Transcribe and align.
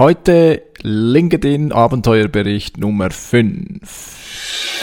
Heute 0.00 0.62
LinkedIn 0.80 1.72
Abenteuerbericht 1.72 2.78
Nummer 2.78 3.10
5. 3.10 4.80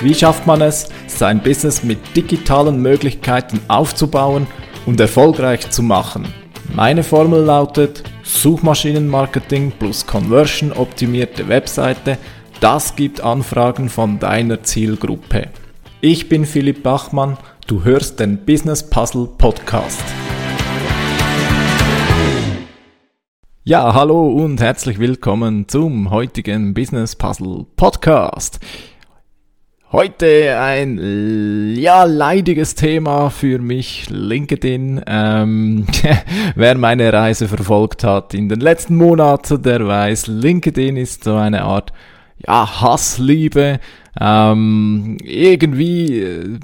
Wie 0.00 0.14
schafft 0.14 0.46
man 0.46 0.60
es, 0.60 0.88
sein 1.08 1.42
Business 1.42 1.82
mit 1.82 1.98
digitalen 2.14 2.80
Möglichkeiten 2.80 3.58
aufzubauen 3.66 4.46
und 4.86 5.00
erfolgreich 5.00 5.68
zu 5.70 5.82
machen? 5.82 6.32
Meine 6.76 7.02
Formel 7.02 7.42
lautet 7.42 8.04
Suchmaschinenmarketing 8.22 9.72
plus 9.72 10.06
Conversion 10.06 10.70
optimierte 10.70 11.48
Webseite. 11.48 12.18
Das 12.60 12.94
gibt 12.94 13.20
Anfragen 13.20 13.88
von 13.88 14.20
deiner 14.20 14.62
Zielgruppe. 14.62 15.48
Ich 16.00 16.28
bin 16.28 16.44
Philipp 16.46 16.84
Bachmann, 16.84 17.36
du 17.66 17.84
hörst 17.84 18.18
den 18.20 18.44
Business 18.44 18.88
Puzzle 18.88 19.28
Podcast. 19.38 20.02
Ja, 23.64 23.94
hallo 23.94 24.28
und 24.28 24.60
herzlich 24.60 24.98
willkommen 24.98 25.68
zum 25.68 26.10
heutigen 26.10 26.74
Business 26.74 27.14
Puzzle 27.14 27.66
Podcast. 27.76 28.58
Heute 29.92 30.58
ein 30.58 31.74
ja 31.76 32.04
leidiges 32.04 32.74
Thema 32.74 33.30
für 33.30 33.58
mich, 33.58 34.08
LinkedIn. 34.10 35.02
Ähm, 35.06 35.86
wer 36.56 36.76
meine 36.76 37.12
Reise 37.12 37.46
verfolgt 37.46 38.02
hat 38.02 38.34
in 38.34 38.48
den 38.48 38.60
letzten 38.60 38.96
Monaten, 38.96 39.62
der 39.62 39.86
weiß, 39.86 40.26
LinkedIn 40.26 40.96
ist 40.96 41.24
so 41.24 41.36
eine 41.36 41.62
Art 41.62 41.92
ja 42.38 42.80
Hassliebe. 42.80 43.78
Ähm, 44.20 45.18
irgendwie, 45.22 46.20
äh, 46.20 46.58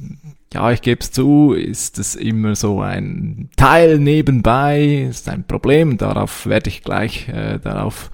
ja, 0.55 0.73
ich 0.73 0.81
gebe 0.81 1.01
es 1.01 1.13
zu, 1.13 1.53
ist 1.53 1.99
es 1.99 2.15
immer 2.15 2.55
so 2.55 2.81
ein 2.81 3.51
Teil 3.57 3.99
nebenbei, 3.99 5.07
ist 5.11 5.29
ein 5.29 5.45
Problem. 5.45 5.99
Darauf 5.99 6.47
werde 6.47 6.71
ich 6.71 6.83
gleich 6.83 7.29
äh, 7.29 7.59
darauf 7.59 8.11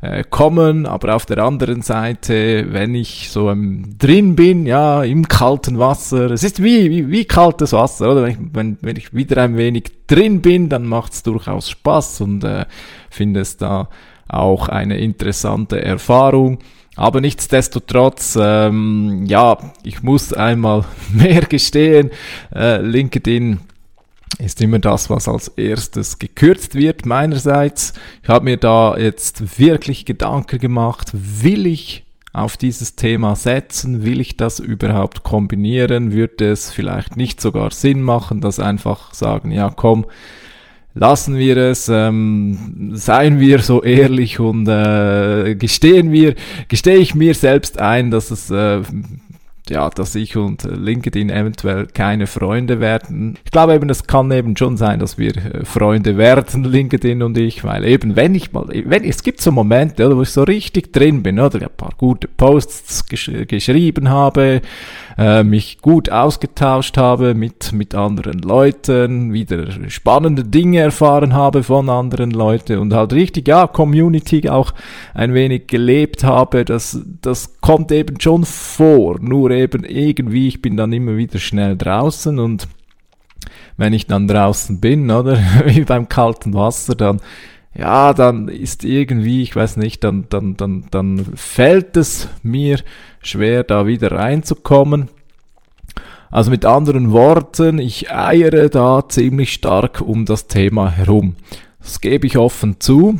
äh, 0.00 0.24
kommen, 0.28 0.86
aber 0.86 1.14
auf 1.14 1.26
der 1.26 1.38
anderen 1.38 1.82
Seite, 1.82 2.66
wenn 2.72 2.94
ich 2.94 3.30
so 3.30 3.50
ähm, 3.50 3.96
drin 3.98 4.34
bin, 4.34 4.66
ja, 4.66 5.02
im 5.02 5.28
kalten 5.28 5.78
Wasser, 5.78 6.30
es 6.30 6.42
ist 6.42 6.62
wie, 6.62 6.90
wie, 6.90 7.10
wie 7.10 7.24
kaltes 7.26 7.72
Wasser, 7.72 8.12
oder? 8.12 8.22
Wenn 8.22 8.30
ich, 8.30 8.38
wenn, 8.52 8.78
wenn 8.80 8.96
ich 8.96 9.14
wieder 9.14 9.42
ein 9.42 9.56
wenig 9.56 9.92
drin 10.06 10.40
bin, 10.40 10.68
dann 10.68 10.86
macht 10.86 11.12
es 11.12 11.22
durchaus 11.22 11.70
Spaß 11.70 12.22
und 12.22 12.44
äh, 12.44 12.64
finde 13.10 13.40
es 13.40 13.56
da 13.56 13.88
auch 14.28 14.68
eine 14.68 14.98
interessante 14.98 15.82
Erfahrung. 15.82 16.58
Aber 16.96 17.20
nichtsdestotrotz, 17.20 18.38
ähm, 18.40 19.24
ja, 19.26 19.58
ich 19.82 20.02
muss 20.02 20.32
einmal 20.32 20.84
mehr 21.12 21.42
gestehen, 21.42 22.10
äh, 22.54 22.80
LinkedIn 22.80 23.60
ist 24.38 24.60
immer 24.60 24.78
das, 24.78 25.10
was 25.10 25.28
als 25.28 25.48
erstes 25.48 26.18
gekürzt 26.18 26.74
wird 26.74 27.06
meinerseits. 27.06 27.92
Ich 28.22 28.28
habe 28.28 28.44
mir 28.44 28.56
da 28.56 28.96
jetzt 28.96 29.58
wirklich 29.58 30.04
Gedanken 30.04 30.58
gemacht, 30.58 31.10
will 31.12 31.66
ich 31.66 32.04
auf 32.32 32.56
dieses 32.56 32.96
Thema 32.96 33.36
setzen? 33.36 34.04
Will 34.04 34.20
ich 34.20 34.36
das 34.36 34.58
überhaupt 34.58 35.22
kombinieren? 35.22 36.12
Würde 36.12 36.50
es 36.50 36.72
vielleicht 36.72 37.16
nicht 37.16 37.40
sogar 37.40 37.70
Sinn 37.70 38.02
machen, 38.02 38.40
dass 38.40 38.58
einfach 38.58 39.14
sagen, 39.14 39.52
ja 39.52 39.70
komm, 39.70 40.04
lassen 40.94 41.36
wir 41.36 41.56
es, 41.56 41.88
ähm, 41.88 42.92
seien 42.94 43.40
wir 43.40 43.58
so 43.58 43.82
ehrlich 43.82 44.40
und 44.40 44.68
äh, 44.68 45.56
gestehen 45.56 46.12
wir, 46.12 46.34
gestehe 46.68 46.98
ich 46.98 47.14
mir 47.14 47.34
selbst 47.34 47.80
ein, 47.80 48.10
dass 48.10 48.30
es 48.30 48.50
äh, 48.50 48.82
ja, 49.70 49.88
dass 49.88 50.14
ich 50.14 50.36
und 50.36 50.62
LinkedIn 50.64 51.30
eventuell 51.30 51.86
keine 51.86 52.26
Freunde 52.26 52.80
werden. 52.80 53.38
Ich 53.44 53.50
glaube 53.50 53.74
eben, 53.74 53.88
es 53.88 54.06
kann 54.06 54.30
eben 54.30 54.56
schon 54.56 54.76
sein, 54.76 54.98
dass 54.98 55.16
wir 55.16 55.36
äh, 55.36 55.64
Freunde 55.64 56.18
werden, 56.18 56.64
LinkedIn 56.70 57.22
und 57.22 57.38
ich, 57.38 57.64
weil 57.64 57.84
eben, 57.84 58.14
wenn 58.14 58.34
ich 58.34 58.52
mal, 58.52 58.66
wenn, 58.68 59.04
es 59.04 59.22
gibt 59.22 59.40
so 59.40 59.52
Momente, 59.52 60.06
oder, 60.06 60.16
wo 60.16 60.22
ich 60.22 60.30
so 60.30 60.42
richtig 60.42 60.92
drin 60.92 61.22
bin, 61.22 61.40
oder, 61.40 61.62
ein 61.62 61.76
paar 61.76 61.94
gute 61.96 62.28
Posts 62.28 63.06
gesch 63.06 63.30
geschrieben 63.48 64.10
habe, 64.10 64.60
äh, 65.16 65.44
mich 65.44 65.80
gut 65.80 66.10
ausgetauscht 66.10 66.96
habe 66.96 67.34
mit, 67.34 67.72
mit 67.72 67.94
anderen 67.94 68.40
Leuten, 68.40 69.32
wieder 69.32 69.66
spannende 69.90 70.44
Dinge 70.44 70.80
erfahren 70.80 71.34
habe 71.34 71.62
von 71.62 71.88
anderen 71.88 72.30
Leuten 72.30 72.78
und 72.78 72.92
halt 72.92 73.12
richtig, 73.12 73.48
ja, 73.48 73.66
Community 73.66 74.48
auch 74.48 74.72
ein 75.14 75.34
wenig 75.34 75.66
gelebt 75.66 76.24
habe, 76.24 76.64
das, 76.64 77.00
das 77.22 77.60
kommt 77.60 77.92
eben 77.92 78.20
schon 78.20 78.44
vor, 78.44 79.20
nur 79.20 79.50
eben 79.50 79.84
irgendwie, 79.84 80.48
ich 80.48 80.62
bin 80.62 80.76
dann 80.76 80.92
immer 80.92 81.16
wieder 81.16 81.38
schnell 81.38 81.76
draußen 81.76 82.38
und 82.38 82.68
wenn 83.76 83.92
ich 83.92 84.06
dann 84.06 84.28
draußen 84.28 84.80
bin, 84.80 85.10
oder, 85.10 85.38
wie 85.66 85.82
beim 85.82 86.08
kalten 86.08 86.54
Wasser, 86.54 86.94
dann 86.94 87.20
ja, 87.76 88.14
dann 88.14 88.48
ist 88.48 88.84
irgendwie, 88.84 89.42
ich 89.42 89.54
weiß 89.54 89.76
nicht, 89.76 90.04
dann, 90.04 90.26
dann, 90.28 90.56
dann, 90.56 90.84
dann 90.90 91.24
fällt 91.34 91.96
es 91.96 92.28
mir 92.42 92.78
schwer, 93.20 93.64
da 93.64 93.86
wieder 93.86 94.12
reinzukommen. 94.12 95.08
Also 96.30 96.50
mit 96.50 96.64
anderen 96.64 97.12
Worten, 97.12 97.78
ich 97.78 98.10
eiere 98.12 98.70
da 98.70 99.08
ziemlich 99.08 99.52
stark 99.52 100.00
um 100.00 100.24
das 100.24 100.46
Thema 100.46 100.90
herum. 100.90 101.36
Das 101.80 102.00
gebe 102.00 102.26
ich 102.26 102.38
offen 102.38 102.80
zu. 102.80 103.18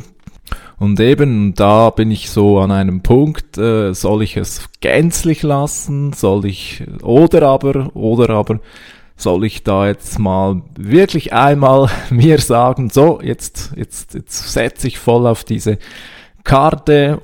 Und 0.77 0.99
eben 0.99 1.53
da 1.53 1.89
bin 1.89 2.11
ich 2.11 2.29
so 2.29 2.59
an 2.59 2.71
einem 2.71 3.01
Punkt, 3.01 3.57
äh, 3.57 3.93
soll 3.93 4.23
ich 4.23 4.35
es 4.35 4.67
gänzlich 4.81 5.43
lassen, 5.43 6.11
soll 6.11 6.45
ich, 6.45 6.83
oder 7.01 7.43
aber, 7.43 7.95
oder 7.95 8.31
aber, 8.31 8.59
soll 9.15 9.45
ich 9.45 9.63
da 9.63 9.87
jetzt 9.87 10.19
mal 10.19 10.61
wirklich 10.77 11.33
einmal 11.33 11.89
mir 12.09 12.39
sagen, 12.39 12.89
so, 12.89 13.19
jetzt, 13.21 13.73
jetzt, 13.75 14.13
jetzt 14.13 14.51
setze 14.51 14.87
ich 14.87 14.99
voll 14.99 15.27
auf 15.27 15.43
diese 15.43 15.77
Karte 16.43 17.21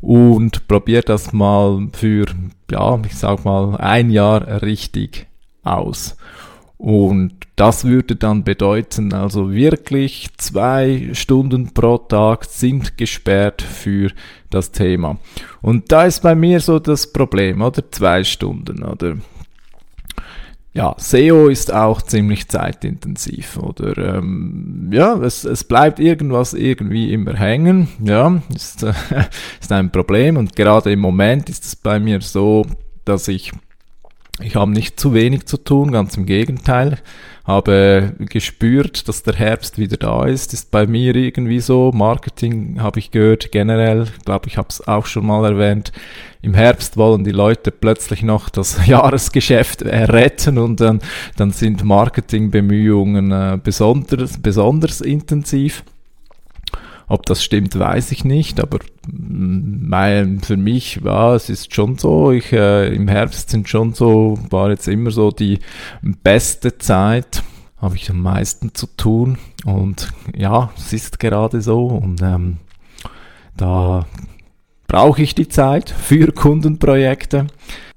und 0.00 0.68
probiere 0.68 1.02
das 1.02 1.32
mal 1.32 1.88
für, 1.92 2.26
ja, 2.70 2.98
ich 3.04 3.16
sag 3.16 3.44
mal, 3.44 3.76
ein 3.76 4.10
Jahr 4.10 4.62
richtig 4.62 5.26
aus. 5.62 6.16
Und 6.76 7.34
das 7.56 7.84
würde 7.84 8.16
dann 8.16 8.42
bedeuten, 8.42 9.12
also 9.12 9.52
wirklich 9.52 10.28
zwei 10.38 11.10
Stunden 11.12 11.74
pro 11.74 11.98
Tag 11.98 12.46
sind 12.46 12.96
gesperrt 12.96 13.60
für 13.60 14.10
das 14.48 14.72
Thema. 14.72 15.18
Und 15.60 15.92
da 15.92 16.04
ist 16.04 16.22
bei 16.22 16.34
mir 16.34 16.58
so 16.60 16.78
das 16.78 17.12
Problem, 17.12 17.60
oder? 17.60 17.90
Zwei 17.90 18.24
Stunden, 18.24 18.82
oder? 18.82 19.16
Ja, 20.72 20.94
SEO 20.98 21.48
ist 21.48 21.72
auch 21.72 22.00
ziemlich 22.02 22.48
zeitintensiv 22.48 23.56
oder 23.56 24.16
ähm, 24.16 24.90
ja, 24.92 25.16
es, 25.16 25.44
es 25.44 25.64
bleibt 25.64 25.98
irgendwas 25.98 26.54
irgendwie 26.54 27.12
immer 27.12 27.34
hängen, 27.34 27.88
ja, 28.02 28.40
ist, 28.54 28.84
äh, 28.84 28.92
ist 29.60 29.72
ein 29.72 29.90
Problem 29.90 30.36
und 30.36 30.54
gerade 30.54 30.92
im 30.92 31.00
Moment 31.00 31.48
ist 31.48 31.64
es 31.64 31.74
bei 31.74 31.98
mir 31.98 32.20
so, 32.20 32.66
dass 33.04 33.26
ich 33.26 33.52
ich 34.42 34.56
habe 34.56 34.70
nicht 34.70 34.98
zu 34.98 35.12
wenig 35.12 35.46
zu 35.46 35.58
tun, 35.58 35.92
ganz 35.92 36.16
im 36.16 36.26
Gegenteil. 36.26 36.98
Habe 37.44 38.14
gespürt, 38.18 39.08
dass 39.08 39.22
der 39.22 39.34
Herbst 39.34 39.78
wieder 39.78 39.96
da 39.96 40.24
ist. 40.24 40.54
Ist 40.54 40.70
bei 40.70 40.86
mir 40.86 41.14
irgendwie 41.14 41.60
so. 41.60 41.90
Marketing 41.92 42.80
habe 42.80 43.00
ich 43.00 43.10
gehört 43.10 43.52
generell. 43.52 44.06
Glaube, 44.24 44.48
ich 44.48 44.56
habe 44.56 44.68
es 44.70 44.86
auch 44.86 45.06
schon 45.06 45.26
mal 45.26 45.44
erwähnt. 45.44 45.92
Im 46.42 46.54
Herbst 46.54 46.96
wollen 46.96 47.24
die 47.24 47.32
Leute 47.32 47.70
plötzlich 47.70 48.22
noch 48.22 48.48
das 48.48 48.86
Jahresgeschäft 48.86 49.82
retten 49.82 50.58
und 50.58 50.80
dann, 50.80 51.00
dann 51.36 51.50
sind 51.50 51.84
Marketingbemühungen 51.84 53.30
äh, 53.30 53.58
besonders, 53.62 54.38
besonders 54.38 55.00
intensiv. 55.00 55.84
Ob 57.08 57.26
das 57.26 57.42
stimmt, 57.42 57.76
weiß 57.76 58.12
ich 58.12 58.24
nicht, 58.24 58.60
aber 58.60 58.78
mein, 59.10 60.40
für 60.40 60.56
mich 60.56 61.02
war 61.02 61.34
es 61.34 61.50
ist 61.50 61.74
schon 61.74 61.98
so, 61.98 62.30
ich, 62.30 62.52
äh, 62.52 62.94
im 62.94 63.08
Herbst 63.08 63.50
sind 63.50 63.68
schon 63.68 63.94
so, 63.94 64.38
war 64.48 64.70
jetzt 64.70 64.86
immer 64.86 65.10
so 65.10 65.32
die 65.32 65.58
beste 66.22 66.78
Zeit, 66.78 67.42
habe 67.78 67.96
ich 67.96 68.10
am 68.10 68.22
meisten 68.22 68.74
zu 68.74 68.86
tun. 68.96 69.38
Und 69.64 70.12
ja, 70.36 70.70
es 70.76 70.92
ist 70.92 71.18
gerade 71.18 71.60
so. 71.62 71.86
Und 71.86 72.22
ähm, 72.22 72.58
da 73.56 74.06
brauche 74.90 75.22
ich 75.22 75.36
die 75.36 75.46
Zeit 75.46 75.88
für 75.88 76.32
Kundenprojekte. 76.32 77.46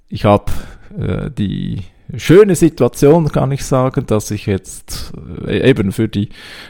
Ich 0.09 0.25
habe 0.25 0.51
äh, 0.95 1.31
die 1.31 1.81
schöne 2.15 2.55
Situation, 2.55 3.29
kann 3.29 3.51
ich 3.51 3.65
sagen, 3.65 4.05
dass 4.05 4.29
ich 4.29 4.45
jetzt 4.45 5.11
äh, 5.47 5.67
eben 5.67 5.91
für 5.91 6.07
die 6.07 6.29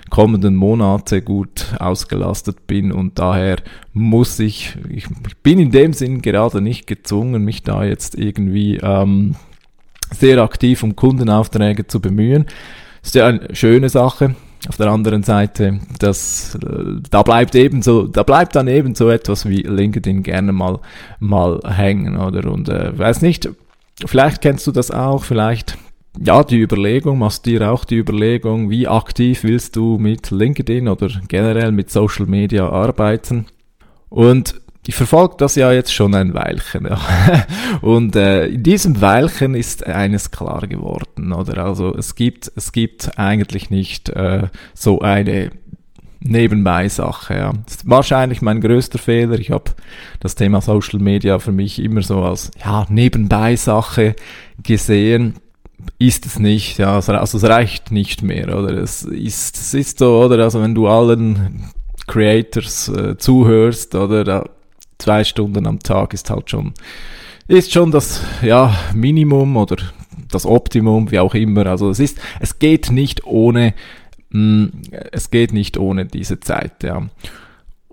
kommenden 0.10 0.56
Monate 0.56 1.22
gut 1.22 1.76
ausgelastet 1.78 2.68
bin 2.68 2.94
und 2.94 3.20
daher 3.20 3.58
muss 3.92 4.40
ich, 4.40 4.78
ich, 4.90 5.08
bin 5.44 5.60
in 5.60 5.72
dem 5.72 5.92
Sinn 5.92 6.22
gerade 6.22 6.62
nicht 6.62 6.88
gezwungen, 6.88 7.44
mich 7.44 7.64
da 7.64 7.84
jetzt 7.84 8.16
irgendwie 8.18 8.78
ähm, 8.78 9.36
sehr 10.10 10.42
aktiv 10.42 10.84
um 10.84 10.96
Kundenaufträge 10.96 11.88
zu 11.88 12.00
bemühen. 12.00 12.46
Ist 13.04 13.16
ja 13.16 13.28
eine 13.28 13.54
schöne 13.54 13.90
Sache. 13.90 14.36
Auf 14.70 14.78
der 14.78 14.88
anderen 14.88 15.24
Seite, 15.24 15.80
das, 16.00 16.56
äh, 16.56 17.02
da 17.10 17.22
bleibt 17.24 17.54
eben 17.56 17.82
so, 17.82 18.08
da 18.08 18.24
bleibt 18.24 18.56
dann 18.56 18.68
eben 18.68 18.96
so 18.96 19.10
etwas 19.10 19.48
wie 19.48 19.62
LinkedIn 19.62 20.24
gerne 20.24 20.54
mal, 20.54 20.80
mal 21.20 21.60
hängen, 21.66 22.18
oder? 22.18 22.50
Und 22.50 22.70
äh, 22.70 22.98
weiß 22.98 23.22
nicht, 23.22 23.50
Vielleicht 24.06 24.42
kennst 24.42 24.66
du 24.68 24.72
das 24.72 24.92
auch, 24.92 25.24
vielleicht 25.24 25.78
ja, 26.20 26.44
die 26.44 26.62
Überlegung, 26.62 27.18
machst 27.18 27.46
dir 27.46 27.72
auch 27.72 27.86
die 27.86 27.98
Überlegung, 27.98 28.70
wie 28.70 28.88
aktiv 28.88 29.44
willst 29.44 29.76
du 29.76 29.98
mit 29.98 30.30
LinkedIn 30.30 30.88
oder 30.88 31.10
generell 31.28 31.72
mit 31.72 31.90
Social 31.90 32.28
Media 32.28 32.70
arbeiten? 32.70 33.48
Und 34.10 34.62
ich 34.86 34.96
verfolge 34.96 35.36
das 35.38 35.56
ja 35.56 35.72
jetzt 35.72 35.94
schon 35.94 36.14
ein 36.14 36.34
Weilchen. 36.34 36.86
Ja. 36.86 37.00
Und 37.82 38.16
äh, 38.16 38.48
in 38.48 38.64
diesem 38.64 39.00
Weilchen 39.00 39.56
ist 39.56 39.86
eines 39.88 40.32
klar 40.32 40.68
geworden, 40.68 41.32
oder? 41.32 41.64
Also 41.64 41.96
es 41.96 42.16
gibt, 42.16 42.52
es 42.56 42.72
gibt 42.72 43.18
eigentlich 43.18 43.70
nicht 43.70 44.10
äh, 44.10 44.48
so 44.74 45.00
eine 45.00 45.52
Nebenbei-Sache. 46.20 47.36
Ja. 47.36 47.54
Das 47.66 47.76
ist 47.76 47.90
wahrscheinlich 47.90 48.42
mein 48.42 48.60
größter 48.60 49.00
Fehler. 49.00 49.40
Ich 49.40 49.52
habe 49.52 49.72
das 50.20 50.36
Thema 50.36 50.62
Social 50.62 51.00
Media 51.00 51.40
für 51.40 51.52
mich 51.52 51.80
immer 51.80 52.02
so 52.02 52.22
als 52.22 52.52
ja, 52.64 52.86
Nebenbei-Sache 52.90 54.16
gesehen. 54.62 55.36
Ist 56.00 56.26
es 56.26 56.40
nicht, 56.40 56.78
ja, 56.78 56.96
also 56.96 57.38
es 57.38 57.44
reicht 57.44 57.92
nicht 57.92 58.22
mehr, 58.22 58.58
oder? 58.58 58.72
Es 58.78 59.04
ist, 59.04 59.58
es 59.58 59.74
ist 59.74 60.00
so, 60.00 60.24
oder? 60.24 60.42
Also 60.44 60.62
wenn 60.62 60.76
du 60.76 60.88
allen 60.88 61.72
Creators 62.08 62.88
äh, 62.90 63.18
zuhörst, 63.18 63.94
oder? 63.96 64.24
Da, 64.24 64.46
zwei 65.04 65.24
Stunden 65.24 65.68
am 65.68 65.80
Tag 65.80 66.14
ist 66.14 66.30
halt 66.30 66.50
schon, 66.50 66.74
ist 67.48 67.72
schon 67.72 67.92
das, 67.92 68.22
ja, 68.42 68.76
Minimum 68.94 69.58
oder 69.58 69.78
das 70.32 70.46
Optimum, 70.46 71.12
wie 71.12 71.20
auch 71.20 71.36
immer. 71.36 71.68
Also 71.68 71.90
es 71.90 72.00
ist, 72.00 72.20
es 72.40 72.58
geht 72.60 72.90
nicht 72.90 73.26
ohne 73.26 73.74
hm, 74.34 74.72
es 75.12 75.30
geht 75.30 75.54
nicht 75.54 75.78
ohne 75.78 76.06
diese 76.06 76.40
Zeit, 76.40 76.84
ja. 76.84 77.08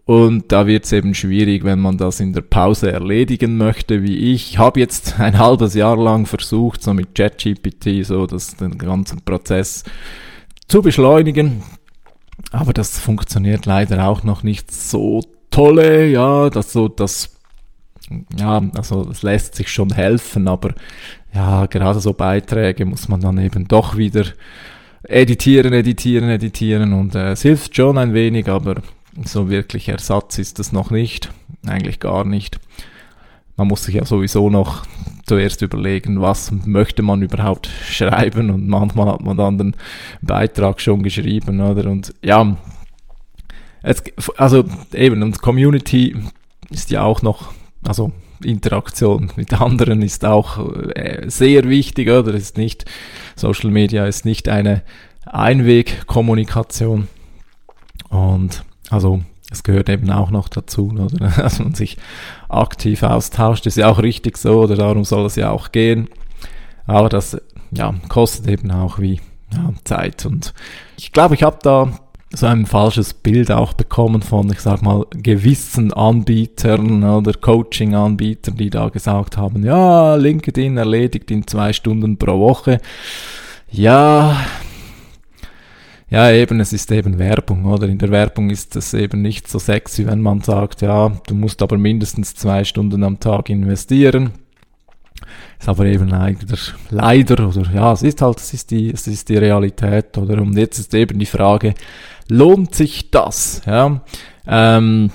Und 0.07 0.51
da 0.51 0.67
wird 0.67 0.87
es 0.87 0.93
eben 0.93 1.15
schwierig, 1.15 1.63
wenn 1.63 1.79
man 1.79 1.97
das 1.97 2.19
in 2.19 2.33
der 2.33 2.41
Pause 2.41 2.91
erledigen 2.91 3.57
möchte, 3.57 4.03
wie 4.03 4.33
ich. 4.33 4.53
Ich 4.53 4.59
habe 4.59 4.81
jetzt 4.81 5.21
ein 5.21 5.39
halbes 5.39 5.75
Jahr 5.75 5.97
lang 5.97 6.27
versucht, 6.27 6.83
so 6.83 6.95
mit 6.95 7.15
ChatGPT 7.15 8.05
so 8.05 8.27
das, 8.27 8.57
den 8.57 8.77
ganzen 8.79 9.21
Prozess 9.21 9.85
zu 10.67 10.83
beschleunigen. 10.83 11.63
Aber 12.51 12.73
das 12.73 12.99
funktioniert 12.99 13.67
leider 13.67 14.09
auch 14.09 14.25
noch 14.25 14.43
nicht 14.43 14.73
so 14.73 15.21
tolle, 15.51 16.09
ja, 16.09 16.51
das 16.51 16.73
so, 16.73 16.89
das, 16.89 17.37
ja, 18.37 18.63
also 18.75 19.05
das 19.05 19.23
lässt 19.23 19.55
sich 19.55 19.69
schon 19.69 19.93
helfen, 19.93 20.49
aber 20.49 20.75
ja, 21.35 21.67
gerade 21.67 22.01
so 22.01 22.13
Beiträge 22.13 22.85
muss 22.85 23.09
man 23.09 23.21
dann 23.21 23.39
eben 23.39 23.69
doch 23.69 23.97
wieder 23.97 24.25
editieren, 25.03 25.73
editieren, 25.73 26.29
editieren 26.29 26.93
und 26.93 27.15
äh, 27.15 27.33
es 27.33 27.43
hilft 27.43 27.77
schon 27.77 27.99
ein 27.99 28.15
wenig, 28.15 28.49
aber 28.49 28.77
so 29.25 29.51
wirklich 29.51 29.89
Ersatz 29.89 30.39
ist 30.39 30.59
das 30.59 30.73
noch 30.73 30.91
nicht, 30.91 31.31
eigentlich 31.67 32.01
gar 32.01 32.25
nicht. 32.25 32.59
Man 33.57 33.69
muss 33.69 33.85
sich 33.85 33.97
ja 33.97 34.05
sowieso 34.05 34.49
noch 34.49 34.85
zuerst 35.27 35.63
überlegen, 35.63 36.21
was 36.21 36.51
möchte 36.65 37.03
man 37.03 37.23
überhaupt 37.23 37.69
schreiben 37.89 38.51
und 38.51 38.67
manchmal 38.69 39.13
hat 39.13 39.21
man 39.21 39.37
dann 39.37 39.59
den 39.59 39.77
Beitrag 40.23 40.81
schon 40.81 41.03
geschrieben, 41.03 41.61
oder? 41.61 41.91
Und 41.91 42.15
ja, 42.23 42.57
es, 43.83 44.03
also 44.37 44.65
eben, 44.93 45.23
und 45.23 45.41
Community 45.41 46.17
ist 46.71 46.91
ja 46.91 47.03
auch 47.03 47.23
noch, 47.23 47.53
also 47.87 48.13
Interaktion 48.43 49.31
mit 49.37 49.61
anderen 49.61 50.03
ist 50.03 50.25
auch 50.25 50.59
äh, 50.95 51.29
sehr 51.29 51.69
wichtig, 51.69 52.09
oder? 52.09 52.35
Ist 52.35 52.57
nicht, 52.57 52.85
Social 53.37 53.71
Media 53.71 54.07
ist 54.07 54.25
nicht 54.25 54.49
eine 54.49 54.83
Einwegkommunikation. 55.27 57.09
Und 58.09 58.65
also 58.89 59.23
es 59.51 59.63
gehört 59.63 59.89
eben 59.89 60.11
auch 60.11 60.31
noch 60.31 60.49
dazu, 60.49 60.91
oder? 60.93 61.07
dass 61.37 61.59
man 61.59 61.75
sich 61.75 61.97
aktiv 62.49 63.03
austauscht. 63.03 63.67
Ist 63.67 63.77
ja 63.77 63.89
auch 63.89 64.03
richtig 64.03 64.39
so, 64.39 64.63
oder 64.63 64.77
darum 64.77 65.05
soll 65.05 65.27
es 65.27 65.37
ja 65.37 65.51
auch 65.51 65.73
gehen. 65.73 66.09
Aber 66.87 67.09
das 67.09 67.41
ja, 67.73 67.95
kostet 68.09 68.49
eben 68.49 68.71
auch 68.71 68.99
wie 68.99 69.21
ja, 69.53 69.73
Zeit. 69.85 70.27
Und 70.27 70.55
ich 70.97 71.13
glaube, 71.13 71.35
ich 71.35 71.43
habe 71.43 71.59
da 71.63 71.93
so 72.33 72.47
ein 72.47 72.67
falsches 72.67 73.13
Bild 73.13 73.51
auch 73.51 73.73
bekommen 73.73 74.23
von, 74.23 74.51
ich 74.53 74.61
sag 74.61 74.83
mal, 74.83 75.05
gewissen 75.11 75.93
Anbietern 75.93 77.03
oder 77.03 77.33
Coaching-Anbietern, 77.33 78.57
die 78.57 78.71
da 78.71 78.89
gesagt 78.89 79.37
haben, 79.37 79.65
ja, 79.65 80.15
LinkedIn 80.15 80.77
erledigt 80.77 81.31
in 81.31 81.47
zwei 81.47 81.73
Stunden 81.73 82.17
pro 82.19 82.39
Woche. 82.39 82.81
Ja, 83.71 84.37
ja, 86.11 86.33
eben, 86.33 86.59
es 86.59 86.73
ist 86.73 86.91
eben 86.91 87.19
Werbung, 87.19 87.67
oder? 87.67 87.87
In 87.89 87.99
der 87.99 88.11
Werbung 88.11 88.51
ist 88.51 88.75
es 88.75 88.95
eben 88.95 89.23
nicht 89.23 89.47
so 89.47 89.61
sexy, 89.61 90.07
wenn 90.07 90.21
man 90.21 90.41
sagt, 90.41 90.83
ja, 90.83 91.09
du 91.29 91.37
musst 91.37 91.63
aber 91.63 91.79
mindestens 91.79 92.35
zwei 92.35 92.65
Stunden 92.65 93.05
am 93.05 93.21
Tag 93.21 93.49
investieren. 93.49 94.33
Ist 95.59 95.69
aber 95.69 95.85
eben 95.87 96.09
leider, 96.09 96.57
leider, 96.91 97.49
oder 97.49 97.71
ja, 97.73 97.93
es 97.93 98.03
ist 98.03 98.23
halt, 98.23 98.39
es 98.39 98.55
ist 98.55 98.71
die, 98.71 98.91
es 98.91 99.07
ist 99.07 99.29
die 99.29 99.37
Realität, 99.37 100.17
oder? 100.19 100.41
Und 100.41 100.57
jetzt 100.57 100.79
ist 100.79 100.95
eben 100.95 101.19
die 101.19 101.27
Frage, 101.27 101.75
lohnt 102.29 102.75
sich 102.75 103.11
das? 103.11 103.63
Ja, 103.67 104.01
ähm, 104.47 105.11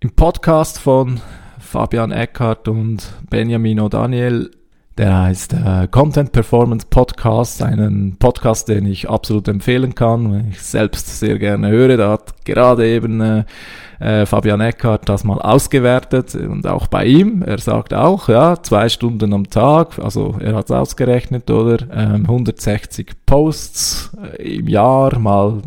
im 0.00 0.10
Podcast 0.12 0.78
von 0.78 1.20
Fabian 1.58 2.12
Eckhardt 2.12 2.68
und 2.68 3.02
Benjamin 3.30 3.80
O'Daniel 3.80 4.50
der 4.96 5.22
heißt 5.22 5.54
äh, 5.54 5.88
Content 5.90 6.30
Performance 6.30 6.86
Podcast, 6.88 7.62
einen 7.62 8.16
Podcast, 8.16 8.68
den 8.68 8.86
ich 8.86 9.08
absolut 9.10 9.48
empfehlen 9.48 9.94
kann, 9.94 10.32
weil 10.32 10.44
ich 10.50 10.62
selbst 10.62 11.18
sehr 11.18 11.38
gerne 11.38 11.68
höre. 11.68 11.96
Da 11.96 12.12
hat 12.12 12.44
gerade 12.44 12.86
eben 12.86 13.20
äh, 13.20 13.44
äh, 13.98 14.24
Fabian 14.24 14.60
Eckhardt 14.60 15.08
das 15.08 15.24
mal 15.24 15.40
ausgewertet 15.40 16.34
und 16.36 16.66
auch 16.66 16.86
bei 16.86 17.06
ihm. 17.06 17.42
Er 17.42 17.58
sagt 17.58 17.92
auch, 17.92 18.28
ja, 18.28 18.62
zwei 18.62 18.88
Stunden 18.88 19.32
am 19.32 19.50
Tag, 19.50 19.98
also 19.98 20.36
er 20.38 20.54
hat 20.54 20.66
es 20.66 20.70
ausgerechnet, 20.70 21.50
oder? 21.50 21.78
Ähm, 21.92 22.22
160 22.22 23.12
Posts 23.26 24.16
äh, 24.38 24.58
im 24.58 24.68
Jahr 24.68 25.18
mal 25.18 25.62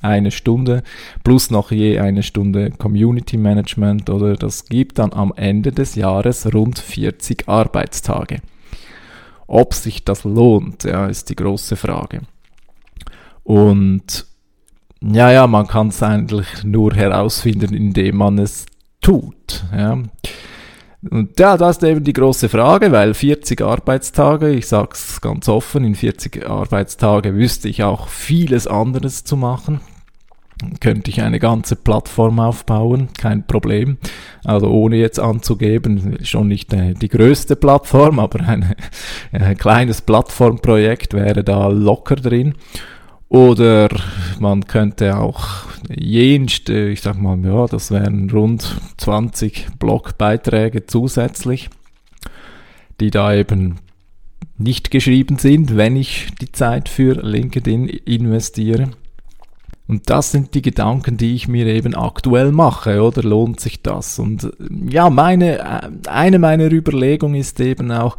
eine 0.00 0.32
Stunde 0.32 0.82
plus 1.22 1.52
noch 1.52 1.70
je 1.70 2.00
eine 2.00 2.24
Stunde 2.24 2.72
Community 2.72 3.36
Management 3.36 4.10
oder 4.10 4.34
das 4.34 4.64
gibt 4.64 4.98
dann 4.98 5.12
am 5.12 5.32
Ende 5.36 5.70
des 5.70 5.94
Jahres 5.94 6.52
rund 6.52 6.80
40 6.80 7.48
Arbeitstage. 7.48 8.40
Ob 9.52 9.74
sich 9.74 10.02
das 10.02 10.24
lohnt, 10.24 10.84
ja, 10.84 11.08
ist 11.08 11.28
die 11.28 11.36
große 11.36 11.76
Frage. 11.76 12.22
Und 13.44 14.24
ja, 15.02 15.30
ja, 15.30 15.46
man 15.46 15.66
kann 15.66 15.88
es 15.88 16.02
eigentlich 16.02 16.64
nur 16.64 16.94
herausfinden, 16.94 17.74
indem 17.74 18.16
man 18.16 18.38
es 18.38 18.64
tut. 19.02 19.62
Ja. 19.76 19.98
Und 21.10 21.38
ja, 21.38 21.58
das 21.58 21.76
ist 21.76 21.84
eben 21.84 22.02
die 22.02 22.14
große 22.14 22.48
Frage, 22.48 22.92
weil 22.92 23.12
40 23.12 23.60
Arbeitstage, 23.60 24.48
ich 24.48 24.68
sage 24.68 24.92
es 24.94 25.20
ganz 25.20 25.50
offen, 25.50 25.84
in 25.84 25.96
40 25.96 26.48
Arbeitstage 26.48 27.34
wüsste 27.34 27.68
ich 27.68 27.82
auch 27.82 28.08
vieles 28.08 28.66
anderes 28.66 29.22
zu 29.22 29.36
machen 29.36 29.82
könnte 30.80 31.10
ich 31.10 31.22
eine 31.22 31.38
ganze 31.38 31.76
Plattform 31.76 32.40
aufbauen, 32.40 33.08
kein 33.18 33.46
Problem. 33.46 33.98
Also 34.44 34.68
ohne 34.68 34.96
jetzt 34.96 35.20
anzugeben, 35.20 36.18
schon 36.22 36.48
nicht 36.48 36.72
äh, 36.72 36.94
die 36.94 37.08
größte 37.08 37.56
Plattform, 37.56 38.18
aber 38.20 38.40
ein, 38.40 38.74
ein 39.32 39.56
kleines 39.56 40.00
Plattformprojekt 40.00 41.14
wäre 41.14 41.44
da 41.44 41.68
locker 41.68 42.16
drin. 42.16 42.54
Oder 43.28 43.88
man 44.40 44.66
könnte 44.66 45.16
auch 45.16 45.64
jenste, 45.88 46.90
ich 46.90 47.00
sag 47.00 47.18
mal, 47.18 47.38
ja, 47.42 47.66
das 47.66 47.90
wären 47.90 48.28
rund 48.28 48.78
20 48.98 49.68
Blogbeiträge 49.78 50.84
zusätzlich, 50.84 51.70
die 53.00 53.10
da 53.10 53.32
eben 53.34 53.78
nicht 54.58 54.90
geschrieben 54.90 55.38
sind, 55.38 55.76
wenn 55.76 55.96
ich 55.96 56.28
die 56.40 56.52
Zeit 56.52 56.90
für 56.90 57.14
LinkedIn 57.14 57.88
investiere. 57.88 58.90
Und 59.92 60.08
das 60.08 60.32
sind 60.32 60.54
die 60.54 60.62
Gedanken, 60.62 61.18
die 61.18 61.34
ich 61.34 61.48
mir 61.48 61.66
eben 61.66 61.94
aktuell 61.94 62.50
mache, 62.50 63.02
oder 63.02 63.22
lohnt 63.22 63.60
sich 63.60 63.82
das? 63.82 64.18
Und 64.18 64.50
ja, 64.88 65.10
meine, 65.10 65.58
äh, 65.58 66.08
eine 66.08 66.38
meiner 66.38 66.72
Überlegungen 66.72 67.34
ist 67.34 67.60
eben 67.60 67.92
auch, 67.92 68.16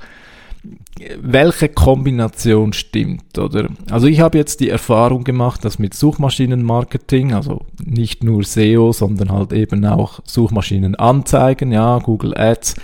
welche 1.19 1.69
Kombination 1.69 2.73
stimmt, 2.73 3.39
oder? 3.39 3.69
Also 3.89 4.05
ich 4.05 4.19
habe 4.19 4.37
jetzt 4.37 4.59
die 4.59 4.69
Erfahrung 4.69 5.23
gemacht, 5.23 5.65
dass 5.65 5.79
mit 5.79 5.95
Suchmaschinenmarketing, 5.95 7.33
also 7.33 7.65
nicht 7.83 8.23
nur 8.23 8.43
SEO, 8.43 8.91
sondern 8.91 9.31
halt 9.31 9.51
eben 9.51 9.83
auch 9.83 10.19
Suchmaschinenanzeigen, 10.25 11.71
ja, 11.71 11.97
Google 11.97 12.37
Ads, 12.37 12.75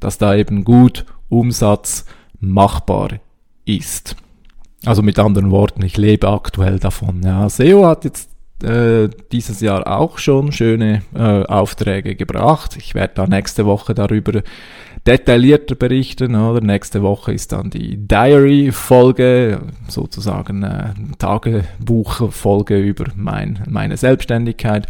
dass 0.00 0.16
da 0.16 0.34
eben 0.34 0.64
gut 0.64 1.04
Umsatz 1.28 2.06
machbar 2.40 3.20
ist. 3.66 4.16
Also 4.86 5.02
mit 5.02 5.18
anderen 5.18 5.50
Worten, 5.50 5.82
ich 5.82 5.98
lebe 5.98 6.28
aktuell 6.28 6.78
davon. 6.78 7.20
Ja, 7.22 7.46
SEO 7.50 7.84
hat 7.84 8.06
jetzt 8.06 8.37
äh, 8.62 9.08
dieses 9.32 9.60
Jahr 9.60 9.86
auch 9.86 10.18
schon 10.18 10.52
schöne 10.52 11.02
äh, 11.14 11.18
Aufträge 11.20 12.16
gebracht. 12.16 12.76
Ich 12.76 12.94
werde 12.94 13.14
da 13.14 13.26
nächste 13.26 13.66
Woche 13.66 13.94
darüber 13.94 14.42
detaillierter 15.06 15.74
berichten, 15.74 16.34
oder? 16.34 16.60
Nächste 16.60 17.02
Woche 17.02 17.32
ist 17.32 17.52
dann 17.52 17.70
die 17.70 17.96
Diary-Folge, 17.96 19.60
sozusagen 19.88 20.62
äh, 20.62 20.90
Tagebuch-Folge 21.18 22.78
über 22.78 23.06
mein, 23.16 23.60
meine 23.68 23.96
Selbstständigkeit. 23.96 24.86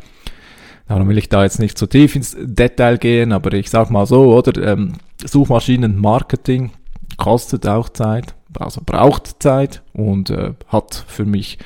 Darum 0.89 1.09
will 1.09 1.19
ich 1.19 1.29
da 1.29 1.45
jetzt 1.45 1.61
nicht 1.61 1.77
zu 1.77 1.87
tief 1.87 2.17
ins 2.17 2.37
Detail 2.41 2.97
gehen, 2.97 3.33
aber 3.33 3.53
ich 3.53 3.69
sag 3.69 3.91
mal 3.91 4.07
so, 4.07 4.35
oder? 4.35 4.67
Ähm, 4.67 4.95
Suchmaschinenmarketing 5.25 6.71
kostet 7.19 7.67
auch 7.67 7.91
Zeit, 7.91 8.35
also 8.59 8.81
braucht 8.85 9.43
Zeit 9.43 9.83
und 9.93 10.31
äh, 10.31 10.55
hat 10.69 11.05
für 11.07 11.27
mich 11.27 11.59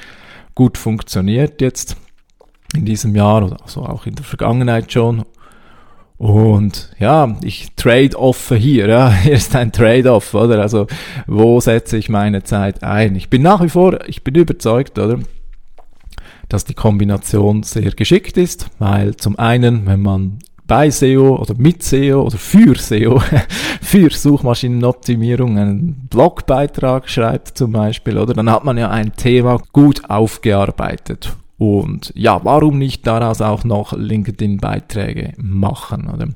gut 0.54 0.78
funktioniert 0.78 1.60
jetzt 1.60 1.96
in 2.74 2.84
diesem 2.84 3.14
Jahr 3.14 3.44
oder 3.44 3.62
also 3.62 3.82
auch 3.82 4.06
in 4.06 4.14
der 4.14 4.24
Vergangenheit 4.24 4.92
schon. 4.92 5.24
Und 6.18 6.90
ja, 7.00 7.36
ich 7.42 7.74
trade-offe 7.74 8.54
hier, 8.54 8.86
ja, 8.86 9.10
hier 9.22 9.32
ist 9.32 9.56
ein 9.56 9.72
Trade-off, 9.72 10.34
oder? 10.34 10.60
Also, 10.60 10.86
wo 11.26 11.58
setze 11.60 11.96
ich 11.96 12.08
meine 12.08 12.44
Zeit 12.44 12.84
ein? 12.84 13.16
Ich 13.16 13.28
bin 13.28 13.42
nach 13.42 13.60
wie 13.62 13.68
vor, 13.68 14.08
ich 14.08 14.22
bin 14.22 14.36
überzeugt, 14.36 14.98
oder? 14.98 15.18
Dass 16.48 16.64
die 16.64 16.74
Kombination 16.74 17.64
sehr 17.64 17.90
geschickt 17.90 18.36
ist, 18.36 18.68
weil 18.78 19.16
zum 19.16 19.38
einen, 19.38 19.86
wenn 19.86 20.00
man 20.00 20.38
bei 20.66 20.90
SEO 20.90 21.36
oder 21.36 21.54
mit 21.56 21.82
SEO 21.82 22.22
oder 22.22 22.38
für 22.38 22.76
SEO, 22.76 23.20
für 23.82 24.10
Suchmaschinenoptimierung 24.10 25.58
einen 25.58 26.08
Blogbeitrag 26.08 27.08
schreibt 27.08 27.58
zum 27.58 27.72
Beispiel, 27.72 28.18
oder 28.18 28.34
dann 28.34 28.50
hat 28.50 28.64
man 28.64 28.78
ja 28.78 28.90
ein 28.90 29.14
Thema 29.14 29.60
gut 29.72 30.08
aufgearbeitet. 30.08 31.36
Und 31.58 32.12
ja, 32.16 32.40
warum 32.42 32.78
nicht 32.78 33.06
daraus 33.06 33.40
auch 33.40 33.64
noch 33.64 33.92
LinkedIn-Beiträge 33.92 35.34
machen? 35.36 36.08
Oder? 36.12 36.28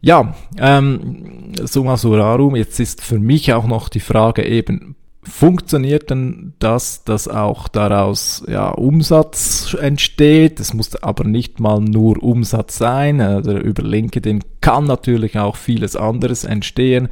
Ja, 0.00 0.34
ähm, 0.58 1.52
summa 1.62 1.96
summarum, 1.96 2.56
jetzt 2.56 2.80
ist 2.80 3.02
für 3.02 3.18
mich 3.18 3.52
auch 3.52 3.66
noch 3.66 3.88
die 3.88 4.00
Frage 4.00 4.44
eben, 4.44 4.96
funktioniert 5.22 6.10
denn 6.10 6.54
das, 6.58 7.04
dass 7.04 7.28
auch 7.28 7.68
daraus 7.68 8.42
ja, 8.48 8.70
Umsatz 8.70 9.76
entsteht? 9.78 10.60
Es 10.60 10.72
muss 10.72 10.96
aber 10.96 11.24
nicht 11.24 11.60
mal 11.60 11.80
nur 11.80 12.22
Umsatz 12.22 12.78
sein. 12.78 13.20
Oder 13.20 13.60
über 13.60 13.82
LinkedIn 13.82 14.42
kann 14.60 14.84
natürlich 14.84 15.38
auch 15.38 15.56
vieles 15.56 15.96
anderes 15.96 16.44
entstehen. 16.44 17.08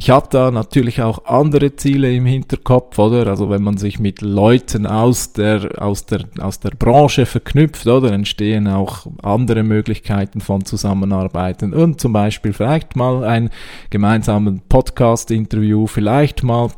Ich 0.00 0.10
habe 0.10 0.28
da 0.30 0.52
natürlich 0.52 1.02
auch 1.02 1.24
andere 1.24 1.74
Ziele 1.74 2.14
im 2.14 2.24
Hinterkopf, 2.24 2.96
oder? 3.00 3.26
Also 3.26 3.50
wenn 3.50 3.64
man 3.64 3.78
sich 3.78 3.98
mit 3.98 4.20
Leuten 4.20 4.86
aus 4.86 5.32
der, 5.32 5.82
aus 5.82 6.06
der, 6.06 6.20
aus 6.38 6.60
der 6.60 6.70
Branche 6.70 7.26
verknüpft, 7.26 7.84
oder? 7.88 8.12
Entstehen 8.12 8.68
auch 8.68 9.08
andere 9.20 9.64
Möglichkeiten 9.64 10.40
von 10.40 10.64
Zusammenarbeiten 10.64 11.74
und 11.74 12.00
zum 12.00 12.12
Beispiel 12.12 12.52
vielleicht 12.52 12.94
mal 12.94 13.24
ein 13.24 13.50
gemeinsamen 13.90 14.62
Podcast-Interview, 14.68 15.88
vielleicht 15.88 16.44
mal 16.44 16.70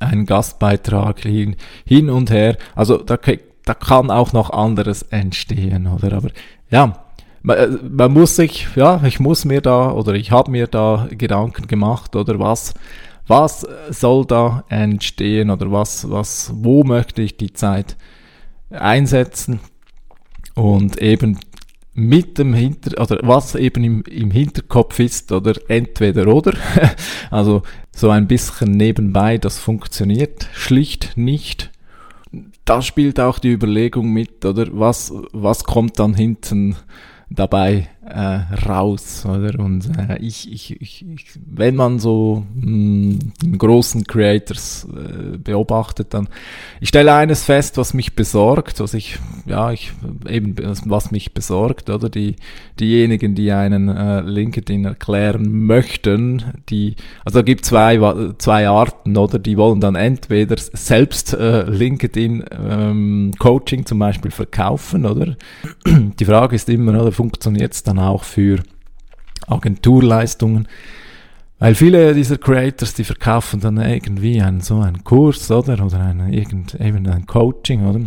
ein 0.00 0.26
Gastbeitrag 0.26 1.20
hin, 1.20 1.56
hin 1.84 2.10
und 2.10 2.30
her. 2.30 2.56
Also 2.74 2.98
da, 2.98 3.18
da 3.64 3.74
kann 3.74 4.10
auch 4.10 4.32
noch 4.32 4.50
anderes 4.50 5.02
entstehen, 5.02 5.86
oder? 5.86 6.16
Aber 6.16 6.28
ja, 6.70 7.06
man, 7.42 7.56
äh, 7.56 7.68
man 7.88 8.12
muss 8.12 8.36
sich, 8.36 8.68
ja, 8.76 9.00
ich 9.04 9.20
muss 9.20 9.44
mir 9.44 9.60
da 9.60 9.90
oder 9.92 10.14
ich 10.14 10.30
habe 10.30 10.50
mir 10.50 10.66
da 10.66 11.08
Gedanken 11.10 11.66
gemacht, 11.66 12.16
oder 12.16 12.38
was, 12.38 12.74
was 13.26 13.66
soll 13.90 14.24
da 14.26 14.64
entstehen 14.68 15.50
oder 15.50 15.70
was, 15.72 16.10
was, 16.10 16.52
wo 16.54 16.84
möchte 16.84 17.22
ich 17.22 17.36
die 17.36 17.52
Zeit 17.52 17.96
einsetzen 18.70 19.60
und 20.54 21.00
eben 21.00 21.38
mit 21.96 22.38
dem 22.38 22.52
Hinter, 22.52 23.00
oder 23.00 23.18
was 23.22 23.54
eben 23.54 23.82
im, 23.82 24.02
im 24.02 24.30
Hinterkopf 24.30 24.98
ist, 25.00 25.32
oder 25.32 25.54
entweder 25.68 26.28
oder, 26.28 26.52
also 27.30 27.62
so 27.90 28.10
ein 28.10 28.28
bisschen 28.28 28.72
nebenbei, 28.72 29.38
das 29.38 29.58
funktioniert 29.58 30.48
schlicht 30.52 31.16
nicht. 31.16 31.72
Da 32.66 32.82
spielt 32.82 33.18
auch 33.18 33.38
die 33.38 33.52
Überlegung 33.52 34.12
mit, 34.12 34.44
oder 34.44 34.66
was, 34.72 35.12
was 35.32 35.64
kommt 35.64 35.98
dann 35.98 36.14
hinten 36.14 36.76
dabei 37.30 37.88
äh, 38.08 38.66
raus, 38.66 39.26
oder? 39.26 39.58
Und 39.58 39.90
äh, 39.98 40.18
ich, 40.18 40.52
ich, 40.52 40.80
ich, 40.80 41.04
ich, 41.06 41.26
wenn 41.44 41.74
man 41.74 41.98
so 41.98 42.44
mh, 42.54 43.18
hm, 43.42 43.58
großen 43.58 44.04
Creators 44.04 44.86
äh, 44.94 45.38
beobachtet, 45.38 46.14
dann 46.14 46.28
ich 46.80 46.88
stelle 46.88 47.14
eines 47.14 47.44
fest, 47.44 47.76
was 47.78 47.94
mich 47.94 48.14
besorgt, 48.14 48.80
was 48.80 48.94
ich, 48.94 49.18
ja, 49.44 49.72
ich 49.72 49.92
eben 50.28 50.54
was 50.86 51.10
mich 51.10 51.34
besorgt, 51.34 51.90
oder 51.90 52.08
die 52.08 52.36
diejenigen, 52.78 53.34
die 53.34 53.50
einen 53.52 53.88
äh, 53.88 54.20
LinkedIn 54.20 54.84
erklären 54.84 55.66
möchten, 55.66 56.42
die, 56.68 56.96
also 57.24 57.42
gibt 57.42 57.64
zwei 57.64 57.96
zwei 58.38 58.68
Arten, 58.68 59.16
oder? 59.16 59.38
Die 59.38 59.56
wollen 59.56 59.80
dann 59.80 59.94
entweder 59.94 60.56
selbst 60.58 61.34
äh, 61.34 61.62
LinkedIn 61.62 62.44
ähm, 62.50 63.32
Coaching 63.38 63.86
zum 63.86 63.98
Beispiel 63.98 64.30
verkaufen, 64.30 65.06
oder? 65.06 65.36
Die 65.86 66.24
Frage 66.24 66.56
ist 66.56 66.68
immer, 66.68 67.00
oder 67.00 67.12
funktioniert 67.12 67.72
es 67.72 67.82
dann 67.82 67.95
dann 67.96 68.04
auch 68.04 68.24
für 68.24 68.62
Agenturleistungen. 69.46 70.68
Weil 71.58 71.74
viele 71.74 72.14
dieser 72.14 72.36
Creators, 72.36 72.94
die 72.94 73.04
verkaufen 73.04 73.60
dann 73.60 73.78
irgendwie 73.78 74.42
einen, 74.42 74.60
so 74.60 74.80
einen 74.80 75.04
Kurs, 75.04 75.50
oder? 75.50 75.84
Oder 75.84 76.00
eine, 76.00 76.34
irgend, 76.34 76.74
eben 76.74 77.06
ein 77.06 77.26
Coaching, 77.26 77.86
oder? 77.86 78.00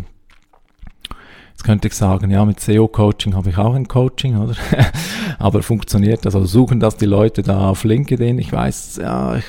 Jetzt 1.49 1.63
könnte 1.63 1.87
ich 1.87 1.93
sagen, 1.95 2.29
ja, 2.29 2.45
mit 2.45 2.59
SEO-Coaching 2.59 3.35
habe 3.35 3.49
ich 3.49 3.57
auch 3.57 3.73
ein 3.73 3.87
Coaching, 3.87 4.37
oder? 4.37 4.55
Aber 5.39 5.63
funktioniert 5.63 6.25
das? 6.25 6.35
Also 6.35 6.47
suchen 6.47 6.79
das 6.79 6.95
die 6.95 7.05
Leute 7.05 7.41
da 7.41 7.69
auf 7.69 7.83
LinkedIn? 7.83 8.37
Ich 8.37 8.53
weiß, 8.53 8.99
ja, 9.01 9.35
ich, 9.35 9.45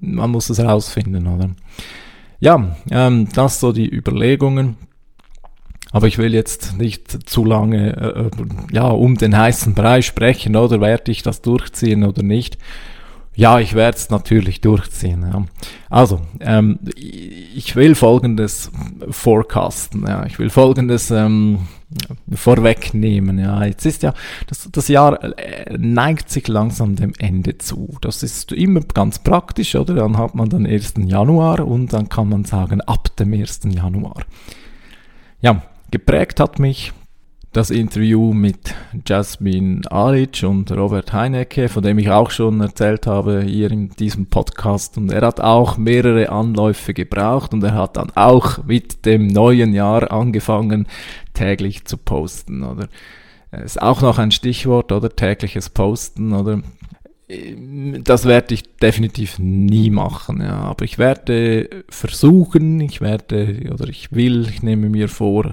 man 0.00 0.30
muss 0.30 0.50
es 0.50 0.58
herausfinden, 0.58 1.26
oder? 1.26 1.50
Ja, 2.40 2.76
ähm, 2.90 3.28
das 3.32 3.60
so 3.60 3.72
die 3.72 3.88
Überlegungen. 3.88 4.76
Aber 5.96 6.08
ich 6.08 6.18
will 6.18 6.34
jetzt 6.34 6.76
nicht 6.76 7.26
zu 7.26 7.42
lange 7.42 7.96
äh, 7.96 8.26
äh, 8.26 8.30
ja, 8.70 8.86
um 8.86 9.16
den 9.16 9.34
heißen 9.34 9.72
Brei 9.72 10.02
sprechen, 10.02 10.54
oder 10.54 10.82
werde 10.82 11.10
ich 11.10 11.22
das 11.22 11.40
durchziehen 11.40 12.04
oder 12.04 12.22
nicht. 12.22 12.58
Ja, 13.34 13.60
ich 13.60 13.72
werde 13.72 13.96
es 13.96 14.10
natürlich 14.10 14.60
durchziehen. 14.60 15.22
Ja. 15.22 15.46
Also, 15.88 16.20
ähm, 16.40 16.80
ich 16.96 17.76
will 17.76 17.94
folgendes 17.94 18.70
forecasten. 19.08 20.04
Ja. 20.06 20.26
Ich 20.26 20.38
will 20.38 20.50
folgendes 20.50 21.10
ähm, 21.10 21.60
vorwegnehmen. 22.30 23.38
Ja. 23.38 23.64
Jetzt 23.64 23.86
ist 23.86 24.02
ja, 24.02 24.12
das, 24.48 24.68
das 24.70 24.88
Jahr 24.88 25.24
äh, 25.38 25.78
neigt 25.78 26.28
sich 26.28 26.46
langsam 26.46 26.96
dem 26.96 27.14
Ende 27.16 27.56
zu. 27.56 27.96
Das 28.02 28.22
ist 28.22 28.52
immer 28.52 28.80
ganz 28.80 29.20
praktisch, 29.20 29.74
oder? 29.74 29.94
Dann 29.94 30.18
hat 30.18 30.34
man 30.34 30.50
den 30.50 30.66
1. 30.66 30.92
Januar 31.06 31.66
und 31.66 31.94
dann 31.94 32.10
kann 32.10 32.28
man 32.28 32.44
sagen, 32.44 32.82
ab 32.82 33.16
dem 33.16 33.32
1. 33.32 33.60
Januar. 33.64 34.20
Ja, 35.40 35.62
Geprägt 35.90 36.40
hat 36.40 36.58
mich 36.58 36.92
das 37.52 37.70
Interview 37.70 38.34
mit 38.34 38.74
Jasmin 39.06 39.86
Alic 39.86 40.42
und 40.42 40.70
Robert 40.72 41.12
Heinecke, 41.12 41.68
von 41.68 41.82
dem 41.82 41.98
ich 41.98 42.10
auch 42.10 42.30
schon 42.30 42.60
erzählt 42.60 43.06
habe 43.06 43.42
hier 43.42 43.70
in 43.70 43.88
diesem 43.90 44.26
Podcast. 44.26 44.98
Und 44.98 45.10
er 45.10 45.22
hat 45.22 45.40
auch 45.40 45.78
mehrere 45.78 46.28
Anläufe 46.28 46.92
gebraucht 46.92 47.54
und 47.54 47.62
er 47.62 47.74
hat 47.74 47.96
dann 47.96 48.10
auch 48.14 48.64
mit 48.64 49.06
dem 49.06 49.28
neuen 49.28 49.72
Jahr 49.72 50.12
angefangen, 50.12 50.86
täglich 51.32 51.86
zu 51.86 51.96
posten, 51.96 52.62
oder? 52.62 52.88
Ist 53.52 53.80
auch 53.80 54.02
noch 54.02 54.18
ein 54.18 54.32
Stichwort, 54.32 54.92
oder? 54.92 55.08
Tägliches 55.08 55.70
Posten, 55.70 56.34
oder? 56.34 56.60
Das 57.28 58.24
werde 58.24 58.54
ich 58.54 58.76
definitiv 58.76 59.40
nie 59.40 59.90
machen, 59.90 60.40
ja. 60.40 60.60
Aber 60.60 60.84
ich 60.84 60.96
werde 60.98 61.68
versuchen, 61.88 62.80
ich 62.80 63.00
werde, 63.00 63.68
oder 63.72 63.88
ich 63.88 64.12
will, 64.12 64.48
ich 64.48 64.62
nehme 64.62 64.88
mir 64.88 65.08
vor, 65.08 65.52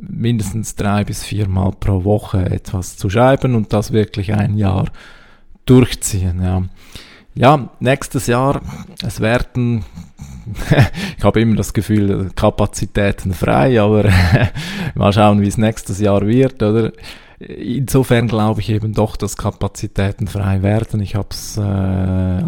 mindestens 0.00 0.74
drei 0.74 1.04
bis 1.04 1.22
viermal 1.22 1.72
pro 1.72 2.04
Woche 2.04 2.46
etwas 2.46 2.96
zu 2.96 3.10
schreiben 3.10 3.54
und 3.54 3.72
das 3.72 3.92
wirklich 3.92 4.32
ein 4.32 4.56
Jahr 4.56 4.86
durchziehen, 5.66 6.42
ja. 6.42 6.62
Ja, 7.34 7.68
nächstes 7.80 8.28
Jahr, 8.28 8.62
es 9.02 9.20
werden, 9.20 9.84
ich 11.18 11.22
habe 11.24 11.42
immer 11.42 11.56
das 11.56 11.74
Gefühl, 11.74 12.30
Kapazitäten 12.34 13.34
frei, 13.34 13.78
aber 13.78 14.08
mal 14.94 15.12
schauen, 15.12 15.42
wie 15.42 15.48
es 15.48 15.58
nächstes 15.58 16.00
Jahr 16.00 16.26
wird, 16.26 16.62
oder? 16.62 16.92
Insofern 17.38 18.28
glaube 18.28 18.62
ich 18.62 18.70
eben 18.70 18.94
doch, 18.94 19.14
dass 19.14 19.36
Kapazitäten 19.36 20.26
frei 20.26 20.62
werden. 20.62 21.00
Ich 21.00 21.14
habe 21.16 21.28
es 21.30 21.58
äh, 21.58 21.60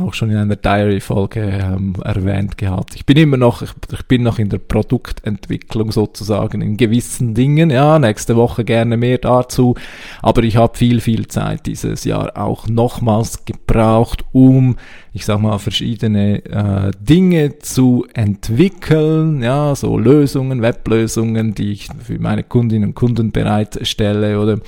auch 0.03 0.15
schon 0.15 0.31
in 0.31 0.39
einer 0.39 0.57
Diary-Folge 0.57 1.41
ähm, 1.41 1.95
erwähnt 2.03 2.57
gehabt. 2.57 2.95
Ich 2.97 3.05
bin 3.05 3.19
immer 3.19 3.37
noch, 3.37 3.61
ich, 3.61 3.71
ich, 3.93 4.07
bin 4.07 4.23
noch 4.23 4.39
in 4.39 4.49
der 4.49 4.57
Produktentwicklung 4.57 5.93
sozusagen 5.93 6.63
in 6.63 6.79
gewissen 6.79 7.35
Dingen. 7.35 7.69
Ja, 7.69 7.99
nächste 7.99 8.35
Woche 8.37 8.65
gerne 8.65 8.97
mehr 8.97 9.19
dazu. 9.19 9.75
Aber 10.23 10.43
ich 10.43 10.57
habe 10.57 10.79
viel, 10.79 11.03
viel 11.03 11.27
Zeit 11.27 11.67
dieses 11.67 12.05
Jahr 12.05 12.39
auch 12.39 12.67
nochmals 12.67 13.45
gebraucht, 13.69 14.25
um 14.33 14.77
ich 15.19 15.25
sag 15.25 15.41
mal, 15.41 15.59
verschiedene 15.59 16.45
äh, 16.45 16.93
Dinge 17.01 17.59
zu 17.59 18.07
entwickeln, 18.15 19.43
ja, 19.43 19.75
so 19.75 19.99
Lösungen, 19.99 20.63
Weblösungen, 20.63 21.55
die 21.55 21.73
ich 21.73 21.89
für 22.05 22.21
meine 22.21 22.45
Kundinnen 22.45 22.91
und 22.91 22.95
Kunden 22.95 23.33
bereitstelle 23.33 24.41
oder 24.41 24.61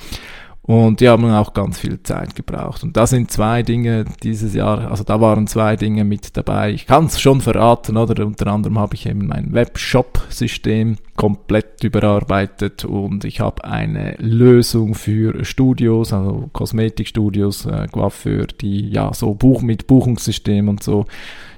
und 0.71 1.01
die 1.01 1.09
haben 1.09 1.25
auch 1.25 1.53
ganz 1.53 1.79
viel 1.79 2.01
Zeit 2.01 2.33
gebraucht. 2.33 2.81
Und 2.81 2.95
da 2.95 3.05
sind 3.05 3.29
zwei 3.29 3.61
Dinge 3.61 4.05
dieses 4.23 4.53
Jahr, 4.53 4.89
also 4.89 5.03
da 5.03 5.19
waren 5.19 5.45
zwei 5.45 5.75
Dinge 5.75 6.05
mit 6.05 6.37
dabei. 6.37 6.71
Ich 6.71 6.87
kann 6.87 7.07
es 7.07 7.19
schon 7.19 7.41
verraten, 7.41 7.97
oder? 7.97 8.25
Unter 8.25 8.47
anderem 8.47 8.79
habe 8.79 8.95
ich 8.95 9.05
eben 9.05 9.27
mein 9.27 9.51
Webshop-System 9.51 10.95
komplett 11.17 11.83
überarbeitet 11.83 12.85
und 12.85 13.25
ich 13.25 13.41
habe 13.41 13.65
eine 13.65 14.15
Lösung 14.19 14.95
für 14.95 15.43
Studios, 15.43 16.13
also 16.13 16.49
Kosmetikstudios, 16.53 17.65
äh, 17.65 17.87
für 18.09 18.47
die, 18.47 18.91
ja, 18.91 19.13
so 19.13 19.33
Buch 19.33 19.61
mit 19.61 19.87
Buchungssystem 19.87 20.69
und 20.69 20.81
so 20.81 21.05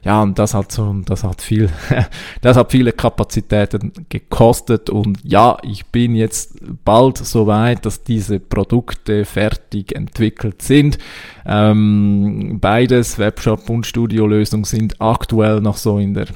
ja, 0.04 0.22
und 0.22 0.38
das 0.38 0.54
hat 0.54 0.72
so, 0.72 0.94
das 1.06 1.24
hat 1.24 1.42
viel, 1.42 1.70
das 2.42 2.58
hat 2.58 2.72
viele 2.72 2.92
Kapazitäten 2.92 3.94
gekostet 4.10 4.90
und 4.90 5.20
ja, 5.24 5.58
ich 5.64 5.86
bin 5.88 6.16
jetzt 6.16 6.58
bald 6.84 7.18
so 7.18 7.48
weit, 7.48 7.86
dass 7.86 8.04
diese 8.04 8.40
Produkte 8.40 9.24
fertig 9.26 9.96
entwickelt 9.96 10.62
sind. 10.62 10.98
Ähm, 11.46 12.60
beides, 12.60 13.18
Webshop 13.18 13.70
und 13.70 13.86
Studiolösung, 13.86 14.66
sind 14.66 15.00
aktuell 15.00 15.62
noch 15.62 15.78
so 15.78 15.98
in 15.98 16.14
der 16.14 16.28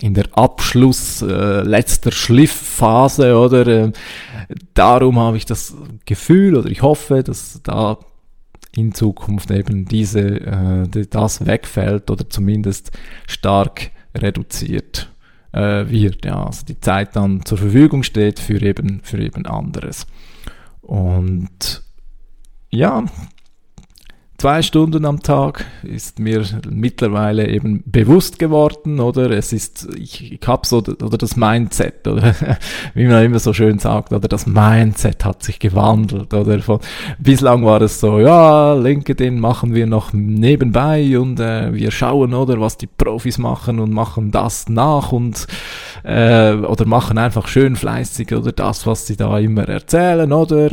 in 0.00 0.14
der 0.14 0.26
Abschluss, 0.32 1.20
äh, 1.20 1.60
letzter 1.62 2.10
Schliffphase, 2.10 3.36
oder? 3.36 3.66
Äh, 3.66 3.92
darum 4.72 5.18
habe 5.18 5.36
ich 5.36 5.44
das 5.44 5.74
Gefühl 6.06 6.56
oder 6.56 6.70
ich 6.70 6.80
hoffe, 6.80 7.22
dass 7.22 7.60
da 7.62 7.98
in 8.74 8.94
Zukunft 8.94 9.50
eben 9.50 9.84
diese, 9.84 10.20
äh, 10.20 11.06
das 11.10 11.46
wegfällt 11.46 12.10
oder 12.10 12.28
zumindest 12.28 12.92
stark 13.26 13.90
reduziert 14.16 15.10
äh, 15.52 15.88
wird. 15.88 16.24
Ja, 16.24 16.46
also 16.46 16.64
die 16.64 16.80
Zeit 16.80 17.16
dann 17.16 17.44
zur 17.44 17.58
Verfügung 17.58 18.02
steht 18.02 18.38
für 18.38 18.62
eben, 18.62 19.00
für 19.02 19.18
eben 19.18 19.46
anderes. 19.46 20.06
Und 20.82 21.82
ja, 22.70 23.04
zwei 24.40 24.62
Stunden 24.62 25.04
am 25.04 25.22
Tag 25.22 25.66
ist 25.82 26.18
mir 26.18 26.42
mittlerweile 26.70 27.46
eben 27.46 27.82
bewusst 27.84 28.38
geworden, 28.38 28.98
oder? 28.98 29.30
Es 29.32 29.52
ist, 29.52 29.86
ich, 29.94 30.32
ich 30.32 30.48
habe 30.48 30.66
so, 30.66 30.78
oder 30.78 31.18
das 31.18 31.36
Mindset, 31.36 32.08
oder? 32.08 32.34
Wie 32.94 33.06
man 33.06 33.22
immer 33.22 33.38
so 33.38 33.52
schön 33.52 33.78
sagt, 33.78 34.14
oder? 34.14 34.28
Das 34.28 34.46
Mindset 34.46 35.26
hat 35.26 35.42
sich 35.42 35.58
gewandelt, 35.58 36.32
oder? 36.32 36.58
Von, 36.60 36.80
bislang 37.18 37.66
war 37.66 37.82
es 37.82 38.00
so, 38.00 38.18
ja, 38.18 38.72
LinkedIn 38.72 39.38
machen 39.38 39.74
wir 39.74 39.86
noch 39.86 40.14
nebenbei 40.14 41.18
und 41.18 41.38
äh, 41.38 41.74
wir 41.74 41.90
schauen, 41.90 42.32
oder, 42.32 42.58
was 42.62 42.78
die 42.78 42.86
Profis 42.86 43.36
machen 43.36 43.78
und 43.78 43.92
machen 43.92 44.30
das 44.30 44.70
nach 44.70 45.12
und, 45.12 45.46
äh, 46.02 46.54
oder 46.54 46.86
machen 46.86 47.18
einfach 47.18 47.46
schön 47.46 47.76
fleißig, 47.76 48.34
oder? 48.34 48.52
Das, 48.52 48.86
was 48.86 49.06
sie 49.06 49.16
da 49.16 49.38
immer 49.38 49.68
erzählen, 49.68 50.32
oder? 50.32 50.70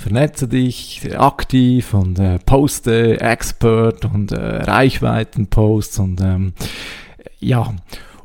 Vernetze 0.00 0.48
dich 0.48 1.16
aktiv 1.16 1.94
und 1.94 2.18
äh, 2.18 2.38
poste 2.38 3.20
Expert 3.20 4.04
und 4.04 4.32
äh, 4.32 4.38
Reichweitenposts 4.38 5.98
und 5.98 6.20
ähm, 6.20 6.52
ja. 7.38 7.74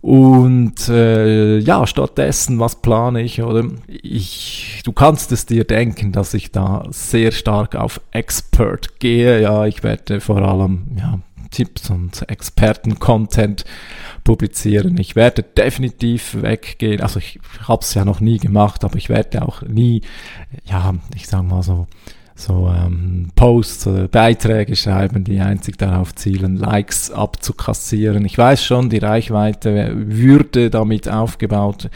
Und 0.01 0.87
äh, 0.87 1.57
ja, 1.57 1.87
stattdessen, 1.87 2.59
was 2.59 2.75
plane 2.75 3.23
ich? 3.23 3.41
Oder 3.41 3.65
ich, 3.87 4.81
du 4.85 4.91
kannst 4.91 5.31
es 5.31 5.47
dir 5.47 5.63
denken, 5.63 6.11
dass 6.11 6.35
ich 6.35 6.51
da 6.51 6.83
sehr 6.91 7.31
stark 7.31 7.75
auf 7.75 7.99
Expert 8.11 8.99
gehe. 8.99 9.41
Ja, 9.41 9.65
ich 9.65 9.81
werde 9.81 10.21
vor 10.21 10.43
allem 10.43 10.85
ja, 10.95 11.19
Tipps 11.55 11.89
und 11.89 12.29
Experten-Content 12.29 13.63
publizieren. 14.25 14.97
Ich 14.97 15.15
werde 15.15 15.41
definitiv 15.41 16.41
weggehen, 16.41 16.99
also 16.99 17.19
ich 17.19 17.39
habe 17.65 17.81
es 17.81 17.93
ja 17.93 18.03
noch 18.03 18.19
nie 18.19 18.39
gemacht, 18.39 18.83
aber 18.83 18.97
ich 18.97 19.07
werde 19.07 19.41
auch 19.41 19.61
nie, 19.61 20.01
ja, 20.65 20.93
ich 21.15 21.27
sage 21.27 21.43
mal 21.43 21.63
so, 21.63 21.87
so 22.35 22.69
ähm, 22.75 23.31
Posts 23.37 23.87
oder 23.87 24.07
Beiträge 24.09 24.75
schreiben, 24.75 25.23
die 25.23 25.39
einzig 25.39 25.77
darauf 25.77 26.13
zielen, 26.13 26.57
Likes 26.57 27.09
abzukassieren. 27.09 28.25
Ich 28.25 28.37
weiß 28.37 28.61
schon, 28.61 28.89
die 28.89 28.97
Reichweite 28.97 29.93
würde 29.95 30.69
damit 30.69 31.07
aufgebaut. 31.07 31.89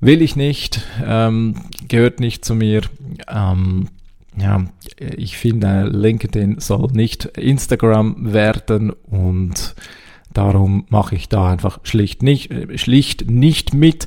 Will 0.00 0.20
ich 0.20 0.34
nicht, 0.34 0.82
ähm, 1.06 1.54
gehört 1.86 2.18
nicht 2.18 2.44
zu 2.44 2.56
mir. 2.56 2.80
Ähm, 3.32 3.86
ja, 4.36 4.64
ich 4.98 5.36
finde, 5.36 5.84
LinkedIn 5.84 6.58
soll 6.58 6.88
nicht 6.92 7.26
Instagram 7.36 8.32
werden 8.32 8.90
und 8.90 9.74
Darum 10.32 10.86
mache 10.88 11.14
ich 11.14 11.28
da 11.28 11.50
einfach 11.50 11.80
schlicht 11.82 12.22
nicht, 12.22 12.50
äh, 12.50 12.78
schlicht 12.78 13.30
nicht 13.30 13.74
mit. 13.74 14.06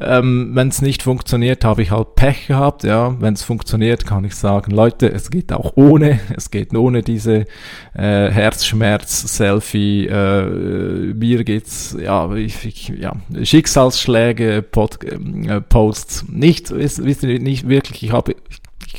Ähm, 0.00 0.50
Wenn 0.54 0.68
es 0.68 0.80
nicht 0.80 1.02
funktioniert, 1.02 1.64
habe 1.64 1.82
ich 1.82 1.90
halt 1.90 2.14
Pech 2.14 2.46
gehabt. 2.46 2.84
Ja, 2.84 3.20
wenn 3.20 3.34
es 3.34 3.42
funktioniert, 3.42 4.06
kann 4.06 4.24
ich 4.24 4.34
sagen, 4.34 4.70
Leute, 4.70 5.10
es 5.10 5.30
geht 5.30 5.52
auch 5.52 5.72
ohne. 5.76 6.20
Es 6.36 6.50
geht 6.50 6.74
ohne 6.74 7.02
diese 7.02 7.46
äh, 7.94 8.30
Herzschmerz-Selfie. 8.30 10.06
Äh, 10.06 11.14
mir 11.14 11.44
geht's 11.44 11.96
ja, 12.00 12.32
ich, 12.34 12.64
ich, 12.64 12.88
ja 12.88 13.16
Schicksalsschläge, 13.42 14.62
Pod, 14.62 15.02
äh, 15.04 15.60
Posts 15.60 16.26
nicht. 16.28 16.70
Wisst 16.70 17.22
ihr 17.22 17.40
nicht 17.40 17.68
wirklich? 17.68 18.04
Ich 18.04 18.12
habe, 18.12 18.36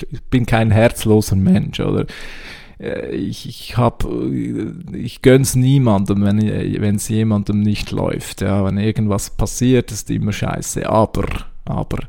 ich, 0.10 0.22
bin 0.24 0.46
kein 0.46 0.72
herzloser 0.72 1.36
Mensch 1.36 1.80
oder 1.80 2.06
äh, 2.80 3.16
ich, 3.16 3.48
ich 3.48 3.78
hab, 3.78 4.06
äh, 4.06 4.72
ich 4.94 5.22
gönn's 5.22 5.56
niemandem, 5.56 6.24
wenn 6.24 6.96
es 6.96 7.10
jemandem 7.10 7.62
nicht 7.62 7.92
läuft. 7.92 8.42
Ja, 8.42 8.64
wenn 8.66 8.78
irgendwas 8.78 9.32
passiert, 9.32 9.92
ist 9.92 10.10
immer 10.10 10.34
scheiße. 10.34 10.90
Aber 10.90 11.26
aber 11.70 12.00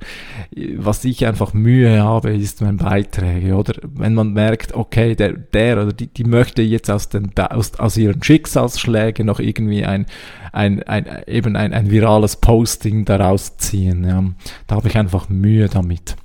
was 0.79 1.05
ich 1.05 1.26
einfach 1.26 1.53
Mühe 1.53 2.03
habe, 2.03 2.31
ist 2.31 2.62
mein 2.62 2.79
Beiträge, 2.79 3.55
oder? 3.55 3.74
Wenn 3.83 4.14
man 4.14 4.33
merkt, 4.33 4.74
okay, 4.74 5.14
der, 5.14 5.35
der 5.35 5.83
oder 5.83 5.92
die, 5.92 6.07
die 6.07 6.24
möchte 6.24 6.62
jetzt 6.62 6.90
aus, 6.90 7.11
den, 7.11 7.31
aus, 7.37 7.79
aus 7.79 7.96
ihren 7.98 8.22
Schicksalsschlägen 8.22 9.26
noch 9.26 9.38
irgendwie 9.38 9.85
ein, 9.85 10.07
ein, 10.53 10.83
ein, 10.85 11.07
eben 11.26 11.57
ein, 11.57 11.74
ein 11.74 11.90
virales 11.90 12.37
Posting 12.37 13.05
daraus 13.05 13.59
ziehen. 13.59 14.05
Ja. 14.05 14.24
Da 14.66 14.76
habe 14.76 14.88
ich 14.88 14.96
einfach 14.96 15.29
Mühe 15.29 15.68
damit 15.68 16.16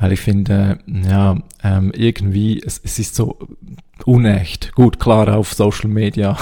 weil 0.00 0.12
ich 0.12 0.20
finde, 0.20 0.78
ja, 0.86 1.36
ähm, 1.62 1.92
irgendwie, 1.94 2.60
es, 2.64 2.80
es 2.82 2.98
ist 2.98 3.14
so 3.14 3.38
unecht. 4.06 4.72
Gut, 4.74 4.98
klar, 4.98 5.36
auf 5.36 5.52
Social 5.52 5.90
Media 5.90 6.38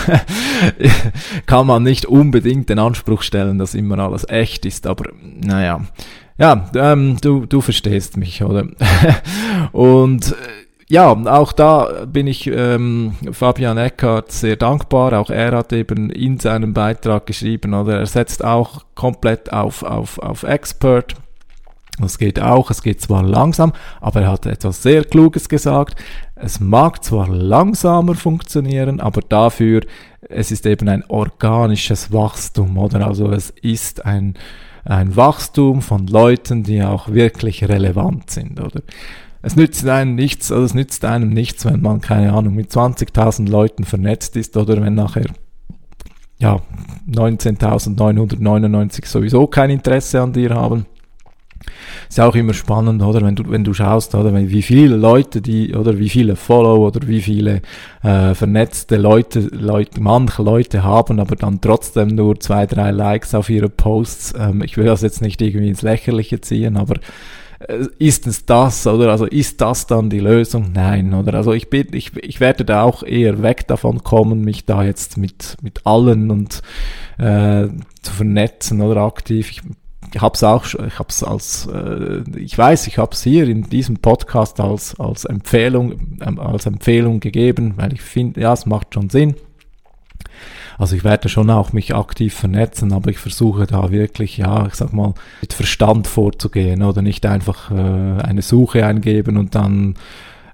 kann 1.46 1.66
man 1.66 1.82
nicht 1.82 2.06
unbedingt 2.06 2.70
den 2.70 2.78
Anspruch 2.78 3.22
stellen, 3.22 3.58
dass 3.58 3.74
immer 3.74 3.98
alles 3.98 4.28
echt 4.28 4.64
ist, 4.64 4.86
aber 4.86 5.10
naja, 5.22 5.80
ja, 6.38 6.70
ähm, 6.76 7.16
du, 7.20 7.46
du 7.46 7.60
verstehst 7.60 8.16
mich, 8.16 8.44
oder? 8.44 8.68
Und 9.72 10.30
äh, 10.30 10.34
ja, 10.88 11.10
auch 11.10 11.52
da 11.52 12.06
bin 12.06 12.28
ich 12.28 12.46
ähm, 12.46 13.14
Fabian 13.32 13.76
Eckert 13.76 14.30
sehr 14.30 14.56
dankbar. 14.56 15.12
Auch 15.18 15.28
er 15.28 15.52
hat 15.52 15.72
eben 15.72 16.08
in 16.10 16.38
seinem 16.38 16.72
Beitrag 16.72 17.26
geschrieben, 17.26 17.74
oder 17.74 17.98
er 17.98 18.06
setzt 18.06 18.42
auch 18.42 18.84
komplett 18.94 19.52
auf, 19.52 19.82
auf, 19.82 20.18
auf 20.20 20.44
Expert 20.44 21.16
das 22.00 22.18
geht 22.18 22.40
auch, 22.40 22.70
es 22.70 22.82
geht 22.82 23.00
zwar 23.00 23.22
langsam, 23.22 23.72
aber 24.00 24.22
er 24.22 24.32
hat 24.32 24.46
etwas 24.46 24.82
sehr 24.82 25.04
Kluges 25.04 25.48
gesagt. 25.48 26.00
Es 26.34 26.60
mag 26.60 27.04
zwar 27.04 27.28
langsamer 27.28 28.14
funktionieren, 28.14 29.00
aber 29.00 29.20
dafür, 29.22 29.82
es 30.28 30.50
ist 30.50 30.66
eben 30.66 30.88
ein 30.88 31.04
organisches 31.08 32.12
Wachstum, 32.12 32.78
oder? 32.78 33.06
Also 33.06 33.30
es 33.30 33.50
ist 33.62 34.04
ein, 34.04 34.34
ein 34.84 35.16
Wachstum 35.16 35.82
von 35.82 36.06
Leuten, 36.06 36.62
die 36.62 36.82
auch 36.82 37.08
wirklich 37.08 37.68
relevant 37.68 38.30
sind, 38.30 38.60
oder? 38.60 38.82
Es 39.40 39.56
nützt 39.56 39.86
einem 39.86 40.14
nichts, 40.14 40.50
also 40.50 40.64
es 40.64 40.74
nützt 40.74 41.04
einem 41.04 41.30
nichts, 41.30 41.64
wenn 41.64 41.80
man, 41.80 42.00
keine 42.00 42.32
Ahnung, 42.32 42.54
mit 42.54 42.70
20.000 42.70 43.48
Leuten 43.48 43.84
vernetzt 43.84 44.36
ist, 44.36 44.56
oder 44.56 44.80
wenn 44.82 44.94
nachher 44.94 45.26
ja, 46.38 46.60
19.999 47.10 49.06
sowieso 49.06 49.46
kein 49.46 49.70
Interesse 49.70 50.20
an 50.22 50.32
dir 50.32 50.54
haben 50.54 50.86
ist 52.08 52.20
auch 52.20 52.34
immer 52.34 52.54
spannend, 52.54 53.02
oder? 53.02 53.22
Wenn 53.22 53.34
du, 53.34 53.44
wenn 53.48 53.64
du 53.64 53.74
schaust, 53.74 54.14
oder? 54.14 54.34
Wie 54.34 54.62
viele 54.62 54.96
Leute, 54.96 55.40
die, 55.40 55.74
oder 55.74 55.98
wie 55.98 56.08
viele 56.08 56.36
Follow 56.36 56.86
oder 56.86 57.06
wie 57.06 57.20
viele 57.20 57.62
äh, 58.02 58.34
vernetzte 58.34 58.96
Leute, 58.96 59.40
Leute, 59.40 60.00
manche 60.00 60.42
Leute 60.42 60.82
haben, 60.82 61.20
aber 61.20 61.36
dann 61.36 61.60
trotzdem 61.60 62.08
nur 62.08 62.38
zwei, 62.40 62.66
drei 62.66 62.90
Likes 62.90 63.34
auf 63.34 63.50
ihre 63.50 63.68
Posts. 63.68 64.34
Ähm, 64.38 64.62
ich 64.62 64.76
will 64.76 64.86
das 64.86 65.02
jetzt 65.02 65.22
nicht 65.22 65.40
irgendwie 65.40 65.68
ins 65.68 65.82
Lächerliche 65.82 66.40
ziehen, 66.40 66.76
aber 66.76 66.96
äh, 67.60 67.86
ist 67.98 68.26
es 68.26 68.46
das, 68.46 68.86
oder? 68.86 69.10
Also 69.10 69.26
ist 69.26 69.60
das 69.60 69.86
dann 69.86 70.10
die 70.10 70.20
Lösung? 70.20 70.70
Nein, 70.72 71.12
oder? 71.14 71.34
Also 71.34 71.52
ich 71.52 71.68
bin, 71.70 71.88
ich, 71.92 72.16
ich 72.16 72.40
werde 72.40 72.64
da 72.64 72.82
auch 72.82 73.02
eher 73.02 73.42
weg 73.42 73.66
davon 73.66 74.04
kommen, 74.04 74.42
mich 74.42 74.64
da 74.64 74.84
jetzt 74.84 75.16
mit, 75.16 75.56
mit 75.62 75.84
allen 75.84 76.30
und 76.30 76.62
äh, 77.18 77.68
zu 78.02 78.12
vernetzen 78.12 78.80
oder 78.80 79.02
aktiv. 79.02 79.50
Ich 79.50 79.62
habe 80.16 80.34
es 80.34 80.42
auch, 80.42 80.64
ich 80.64 80.98
habe 80.98 81.08
es 81.08 81.22
als, 81.22 81.66
äh, 81.66 82.22
ich 82.36 82.56
weiß, 82.56 82.86
ich 82.86 82.98
habe 82.98 83.12
es 83.12 83.22
hier 83.22 83.48
in 83.48 83.62
diesem 83.64 83.98
Podcast 83.98 84.60
als 84.60 84.98
als 84.98 85.24
Empfehlung 85.24 86.18
ähm, 86.24 86.38
als 86.40 86.66
Empfehlung 86.66 87.20
gegeben, 87.20 87.74
weil 87.76 87.92
ich 87.92 88.00
finde, 88.00 88.40
ja, 88.40 88.52
es 88.52 88.66
macht 88.66 88.94
schon 88.94 89.10
Sinn. 89.10 89.34
Also 90.78 90.94
ich 90.94 91.02
werde 91.02 91.28
schon 91.28 91.50
auch 91.50 91.72
mich 91.72 91.94
aktiv 91.94 92.34
vernetzen, 92.34 92.92
aber 92.92 93.10
ich 93.10 93.18
versuche 93.18 93.66
da 93.66 93.90
wirklich, 93.90 94.36
ja, 94.36 94.66
ich 94.66 94.74
sag 94.74 94.92
mal, 94.92 95.14
mit 95.40 95.52
Verstand 95.52 96.06
vorzugehen 96.06 96.82
oder 96.84 97.02
nicht 97.02 97.26
einfach 97.26 97.72
äh, 97.72 97.74
eine 97.74 98.42
Suche 98.42 98.86
eingeben 98.86 99.36
und 99.36 99.56
dann 99.56 99.96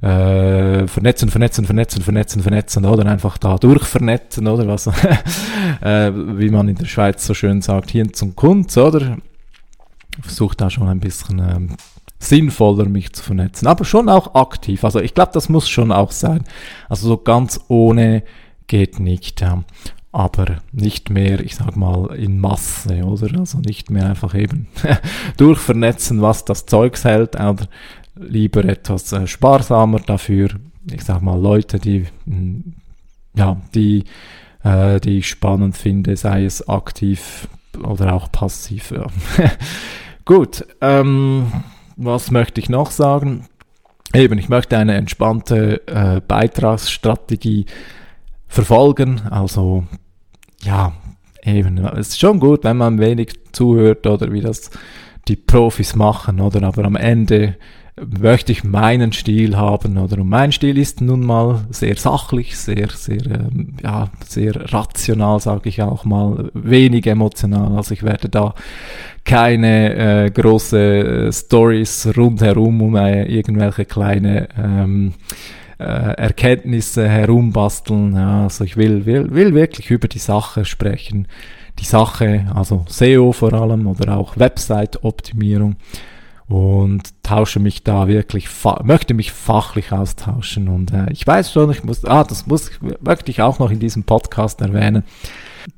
äh, 0.01 0.87
vernetzen, 0.87 1.31
vernetzen, 1.31 1.65
vernetzen, 1.67 2.03
vernetzen, 2.03 2.43
vernetzen 2.43 2.85
oder 2.85 3.07
einfach 3.07 3.39
da 3.39 3.57
durchvernetzen 3.57 4.47
oder 4.47 4.67
was, 4.67 4.87
äh, 5.81 6.13
wie 6.13 6.51
man 6.51 6.69
in 6.69 6.77
der 6.77 6.87
Schweiz 6.87 7.27
so 7.27 7.35
schön 7.35 7.61
sagt, 7.61 7.91
hier 7.91 8.13
zum 8.13 8.35
Kunz, 8.35 8.77
oder? 8.77 9.19
Versuche 10.21 10.57
da 10.57 10.71
schon 10.71 10.89
ein 10.89 11.01
bisschen 11.01 11.39
ähm, 11.39 11.77
sinnvoller 12.19 12.87
mich 12.87 13.13
zu 13.13 13.23
vernetzen, 13.23 13.67
aber 13.67 13.85
schon 13.85 14.09
auch 14.09 14.35
aktiv. 14.35 14.85
Also 14.85 15.01
ich 15.01 15.15
glaube, 15.15 15.33
das 15.35 15.49
muss 15.49 15.69
schon 15.69 15.93
auch 15.93 16.11
sein. 16.11 16.45
Also 16.89 17.09
so 17.09 17.17
ganz 17.17 17.61
ohne 17.69 18.23
geht 18.67 18.99
nicht. 18.99 19.41
Ja. 19.41 19.65
Aber 20.13 20.59
nicht 20.73 21.11
mehr, 21.11 21.41
ich 21.41 21.57
sag 21.57 21.77
mal, 21.77 22.15
in 22.15 22.39
Masse, 22.39 23.05
oder? 23.05 23.41
Also 23.41 23.59
nicht 23.59 23.91
mehr 23.91 24.07
einfach 24.07 24.35
eben 24.35 24.69
durchvernetzen, 25.37 26.23
was 26.23 26.45
das 26.45 26.67
Zeugs 26.67 27.05
hält, 27.05 27.35
oder 27.35 27.67
lieber 28.15 28.65
etwas 28.65 29.13
äh, 29.13 29.27
sparsamer 29.27 29.99
dafür, 30.01 30.51
ich 30.91 31.03
sag 31.03 31.21
mal, 31.21 31.41
Leute, 31.41 31.81
die, 31.81 32.07
hm, 32.27 32.75
ja, 33.35 33.61
die, 33.75 34.05
äh, 34.63 35.01
die 35.01 35.19
ich 35.19 35.29
spannend 35.29 35.77
finde, 35.77 36.17
sei 36.17 36.45
es 36.45 36.69
aktiv 36.69 37.49
oder 37.83 38.13
auch 38.13 38.31
passiv. 38.31 38.93
Ja. 38.93 39.07
Gut, 40.25 40.65
ähm, 40.81 41.53
was 41.97 42.31
möchte 42.31 42.59
ich 42.59 42.71
noch 42.71 42.91
sagen? 42.91 43.47
Eben, 44.15 44.39
ich 44.39 44.49
möchte 44.49 44.79
eine 44.79 44.95
entspannte 44.95 45.87
äh, 45.87 46.23
Beitragsstrategie 46.27 47.67
verfolgen. 48.47 49.21
Also, 49.31 49.85
ja, 50.63 50.93
eben, 51.43 51.79
es 51.79 52.09
ist 52.09 52.21
schon 52.21 52.41
gut, 52.41 52.65
wenn 52.65 52.79
man 52.79 53.01
wenig 53.01 53.35
zuhört 53.53 54.07
oder 54.07 54.33
wie 54.33 54.41
das 54.41 54.71
die 55.29 55.37
Profis 55.37 55.95
machen, 55.95 56.41
oder? 56.41 56.67
Aber 56.67 56.85
am 56.85 56.97
Ende 56.97 57.57
möchte 57.97 58.51
ich 58.51 58.65
meinen 58.65 59.13
Stil 59.13 59.57
haben 59.57 59.99
oder 59.99 60.21
und 60.21 60.29
mein 60.29 60.51
Stil 60.51 60.79
ist 60.79 61.01
nun 61.01 61.25
mal 61.25 61.65
sehr 61.71 61.97
sachlich, 61.97 62.57
sehr 62.57 62.89
sehr 62.91 63.25
ähm, 63.27 63.75
ja 63.83 64.09
sehr 64.27 64.73
rational, 64.73 65.39
sage 65.39 65.69
ich 65.69 65.81
auch 65.81 66.05
mal, 66.05 66.51
wenig 66.55 67.07
emotional. 67.07 67.77
Also 67.77 67.95
ich 67.95 68.03
werde 68.03 68.29
da 68.29 68.55
keine 69.25 70.25
äh, 70.25 70.31
große 70.31 71.29
äh, 71.29 71.33
Stories 71.33 72.09
rundherum 72.17 72.83
um 72.83 72.97
äh, 72.97 73.25
irgendwelche 73.27 73.85
kleine 73.85 74.49
ähm, 74.59 75.15
äh, 75.79 75.85
Erkenntnisse 75.85 77.09
herumbasteln. 77.09 78.17
Ja, 78.17 78.43
also 78.45 78.65
ich 78.65 78.77
will, 78.77 79.07
will, 79.07 79.33
will 79.33 79.55
wirklich 79.55 79.91
über 79.91 80.09
die 80.09 80.19
Sache 80.19 80.65
sprechen. 80.65 81.29
Die 81.79 81.85
Sache, 81.85 82.47
also 82.55 82.85
SEO 82.89 83.33
vor 83.33 83.53
allem 83.53 83.87
oder 83.87 84.17
auch 84.17 84.37
Website-Optimierung 84.37 85.77
und 86.47 87.23
tausche 87.23 87.59
mich 87.59 87.85
da 87.85 88.07
wirklich, 88.07 88.49
möchte 88.83 89.15
mich 89.15 89.33
fachlich 89.33 89.93
austauschen. 89.93 90.69
Und 90.69 90.93
äh, 90.93 91.11
ich 91.11 91.27
weiß 91.27 91.53
schon, 91.53 91.71
ich 91.71 91.85
muss, 91.85 92.05
ah, 92.05 92.25
das 92.25 92.47
muss, 92.47 92.71
möchte 93.01 93.31
ich 93.31 93.41
auch 93.41 93.59
noch 93.59 93.71
in 93.71 93.81
diesem 93.81 94.05
Podcast 94.05 94.61
erwähnen. 94.61 95.05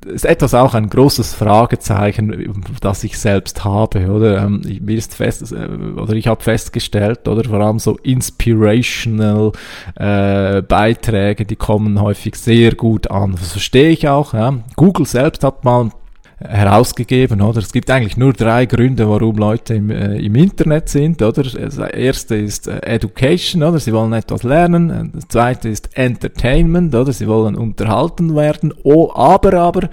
Ist 0.05 0.25
etwas 0.25 0.53
auch 0.53 0.73
ein 0.73 0.89
großes 0.89 1.33
Fragezeichen, 1.33 2.53
das 2.81 3.03
ich 3.03 3.17
selbst 3.17 3.63
habe, 3.63 4.09
oder? 4.09 4.43
Ähm, 4.43 4.61
mir 4.81 4.97
ist 4.97 5.15
fest, 5.15 5.51
äh, 5.51 5.67
oder 5.99 6.13
ich 6.13 6.27
habe 6.27 6.43
festgestellt, 6.43 7.27
oder 7.27 7.43
vor 7.43 7.59
allem 7.59 7.79
so 7.79 7.97
inspirational 7.97 9.51
äh, 9.95 10.61
Beiträge, 10.61 11.45
die 11.45 11.55
kommen 11.55 12.01
häufig 12.01 12.35
sehr 12.35 12.75
gut 12.75 13.09
an. 13.09 13.35
Das 13.39 13.51
verstehe 13.53 13.89
ich 13.89 14.07
auch. 14.07 14.33
Ja. 14.33 14.53
Google 14.75 15.05
selbst 15.05 15.43
hat 15.43 15.63
mal 15.63 15.91
herausgegeben, 16.39 17.41
oder? 17.41 17.59
Es 17.59 17.71
gibt 17.71 17.89
eigentlich 17.89 18.15
nur 18.15 18.31
drei 18.31 18.67
Gründe, 18.67 19.09
warum 19.09 19.37
Leute 19.37 19.73
im, 19.73 19.89
äh, 19.89 20.17
im 20.17 20.35
Internet 20.35 20.87
sind, 20.87 21.21
oder? 21.21 21.43
Das 21.43 21.77
erste 21.77 22.35
ist 22.35 22.67
äh, 22.67 22.79
Education, 22.81 23.63
oder? 23.63 23.79
Sie 23.79 23.91
wollen 23.91 24.13
etwas 24.13 24.43
lernen. 24.43 25.11
Das 25.13 25.27
zweite 25.27 25.69
ist 25.69 25.97
Entertainment, 25.97 26.93
oder? 26.93 27.11
Sie 27.11 27.27
wollen 27.27 27.55
unterhalten 27.55 28.35
werden. 28.35 28.73
Oh, 28.83 29.11
aber, 29.13 29.53
aber, 29.53 29.89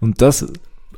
und 0.00 0.20
das 0.20 0.46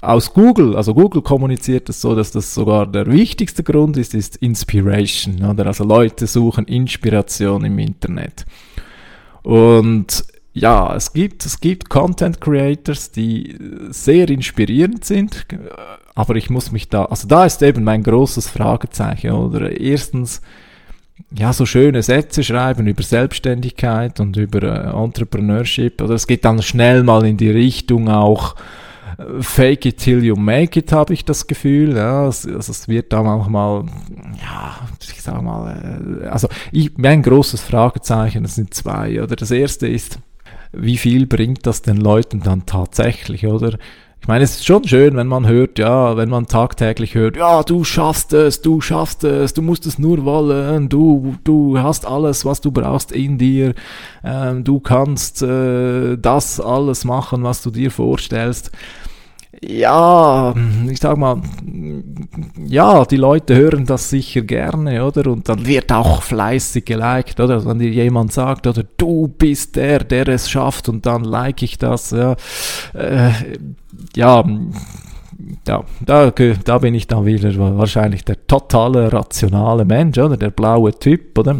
aus 0.01 0.33
Google, 0.33 0.77
also 0.77 0.95
Google 0.95 1.23
kommuniziert 1.23 1.89
es 1.89 2.01
so, 2.01 2.15
dass 2.15 2.31
das 2.31 2.55
sogar 2.55 2.87
der 2.87 3.07
wichtigste 3.07 3.63
Grund 3.63 3.97
ist, 3.97 4.15
ist 4.15 4.37
Inspiration, 4.37 5.45
oder? 5.45 5.67
Also 5.67 5.85
Leute 5.85 6.27
suchen 6.27 6.65
Inspiration 6.67 7.65
im 7.65 7.79
Internet. 7.79 8.47
Und 9.43 10.25
ja, 10.61 10.95
es 10.95 11.13
gibt, 11.13 11.45
es 11.47 11.61
gibt 11.61 11.89
Content 11.89 12.41
Creators, 12.41 13.11
die 13.11 13.57
sehr 13.91 14.29
inspirierend 14.29 15.05
sind, 15.05 15.47
aber 16.15 16.37
ich 16.37 16.51
muss 16.51 16.73
mich 16.73 16.89
da, 16.89 17.05
also 17.05 17.29
da 17.29 17.45
ist 17.45 17.63
eben 17.63 17.85
mein 17.85 18.03
großes 18.03 18.49
Fragezeichen, 18.49 19.31
oder? 19.31 19.81
Erstens, 19.81 20.41
ja, 21.31 21.53
so 21.53 21.67
schöne 21.67 22.03
Sätze 22.03 22.43
schreiben 22.43 22.87
über 22.87 23.03
Selbstständigkeit 23.03 24.21
und 24.21 24.37
über 24.37 24.63
äh, 24.63 24.91
Entrepreneurship, 24.91 26.01
oder 26.03 26.15
es 26.15 26.27
geht 26.27 26.45
dann 26.45 26.63
schnell 26.63 27.03
mal 27.03 27.25
in 27.27 27.37
die 27.37 27.51
Richtung 27.51 28.09
auch, 28.09 28.57
äh, 29.19 29.43
Fake 29.43 29.87
it 29.87 29.99
till 29.99 30.25
you 30.25 30.37
make 30.37 30.79
it, 30.79 30.93
habe 30.93 31.13
ich 31.13 31.25
das 31.25 31.47
Gefühl. 31.47 31.97
Ja, 31.97 32.25
also 32.25 32.49
es 32.57 32.89
wird 32.89 33.13
da 33.13 33.23
manchmal, 33.23 33.85
ja, 34.41 34.79
ich 35.01 35.23
sag 35.23 35.43
mal, 35.43 36.23
äh, 36.23 36.27
also 36.27 36.49
ich, 36.73 36.97
mein 36.97 37.23
großes 37.23 37.61
Fragezeichen, 37.61 38.43
das 38.43 38.55
sind 38.55 38.75
zwei. 38.75 39.23
Oder 39.23 39.37
das 39.37 39.51
erste 39.51 39.87
ist, 39.89 40.19
wie 40.73 40.97
viel 40.97 41.27
bringt 41.27 41.67
das 41.67 41.83
den 41.83 41.97
Leuten 41.97 42.41
dann 42.41 42.67
tatsächlich, 42.67 43.47
oder? 43.47 43.79
Ich 44.21 44.27
meine, 44.27 44.45
es 44.45 44.57
ist 44.57 44.67
schon 44.67 44.87
schön, 44.87 45.17
wenn 45.17 45.29
man 45.29 45.47
hört, 45.47 45.79
ja, 45.79 46.17
wenn 46.17 46.29
man 46.29 46.47
tagtäglich 46.47 47.15
hört, 47.15 47.37
ja, 47.37 47.63
du 47.63 47.85
schaffst 47.85 48.33
es, 48.33 48.61
du 48.61 48.81
schaffst 48.81 49.25
es, 49.25 49.55
du 49.55 49.63
musst 49.63 49.87
es 49.87 49.99
nur 49.99 50.25
wollen, 50.25 50.89
du, 50.89 51.37
du 51.45 51.79
hast 51.79 52.05
alles, 52.05 52.45
was 52.45 52.61
du 52.61 52.71
brauchst 52.71 53.13
in 53.13 53.39
dir, 53.39 53.75
ähm, 54.25 54.65
du 54.65 54.81
kannst 54.81 55.41
äh, 55.43 56.19
das 56.19 56.61
alles 56.61 57.05
machen, 57.05 57.45
was 57.45 57.63
du 57.63 57.71
dir 57.71 57.91
vorstellst 57.91 58.71
ja, 59.63 60.55
ich 60.91 61.01
sag 61.01 61.17
mal, 61.17 61.41
ja, 62.67 63.05
die 63.05 63.17
Leute 63.17 63.57
hören 63.57 63.87
das 63.87 64.11
sicher 64.11 64.43
gerne, 64.43 65.05
oder? 65.05 65.31
Und 65.31 65.49
dann 65.49 65.67
wird 65.67 65.91
auch 65.91 66.23
fleißig 66.23 66.85
geliked, 66.85 67.41
oder? 67.41 67.65
Wenn 67.65 67.79
dir 67.79 67.91
jemand 67.91 68.33
sagt, 68.33 68.67
oder 68.67 68.85
du 68.97 69.29
bist 69.29 69.77
der, 69.77 70.01
der 70.01 70.29
es 70.29 70.51
schafft, 70.51 70.89
und 70.89 71.07
dann 71.07 71.25
like 71.25 71.63
ich 71.63 71.79
das, 71.79 72.11
ja. 72.11 72.37
Äh, 72.95 73.31
ja, 74.15 74.45
ja, 75.67 75.85
da, 76.05 76.31
da 76.31 76.79
bin 76.79 76.95
ich 76.95 77.07
dann 77.07 77.25
wieder 77.25 77.79
wahrscheinlich 77.79 78.25
der 78.25 78.47
totale 78.47 79.13
rationale 79.13 79.85
Mensch, 79.85 80.19
oder? 80.19 80.37
Der 80.37 80.51
blaue 80.51 80.93
Typ, 80.93 81.39
oder? 81.39 81.57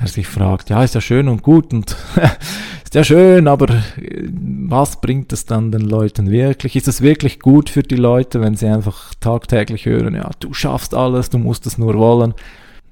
der 0.00 0.08
sich 0.08 0.26
fragt, 0.26 0.70
ja, 0.70 0.82
ist 0.82 0.94
ja 0.94 1.00
schön 1.00 1.28
und 1.28 1.42
gut 1.42 1.72
und 1.72 1.96
ist 2.88 2.94
ja 2.94 3.04
schön, 3.04 3.48
aber 3.48 3.68
äh, 4.00 4.28
was 4.32 5.02
bringt 5.02 5.30
es 5.34 5.44
dann 5.44 5.70
den 5.70 5.82
Leuten 5.82 6.30
wirklich? 6.30 6.74
Ist 6.74 6.88
es 6.88 7.02
wirklich 7.02 7.38
gut 7.38 7.68
für 7.68 7.82
die 7.82 7.96
Leute, 7.96 8.40
wenn 8.40 8.56
sie 8.56 8.66
einfach 8.66 9.12
tagtäglich 9.20 9.84
hören, 9.84 10.14
ja, 10.14 10.30
du 10.40 10.54
schaffst 10.54 10.94
alles, 10.94 11.28
du 11.28 11.36
musst 11.36 11.66
es 11.66 11.76
nur 11.76 11.94
wollen? 11.98 12.32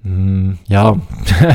Hm, 0.03 0.59
ja, 0.69 0.97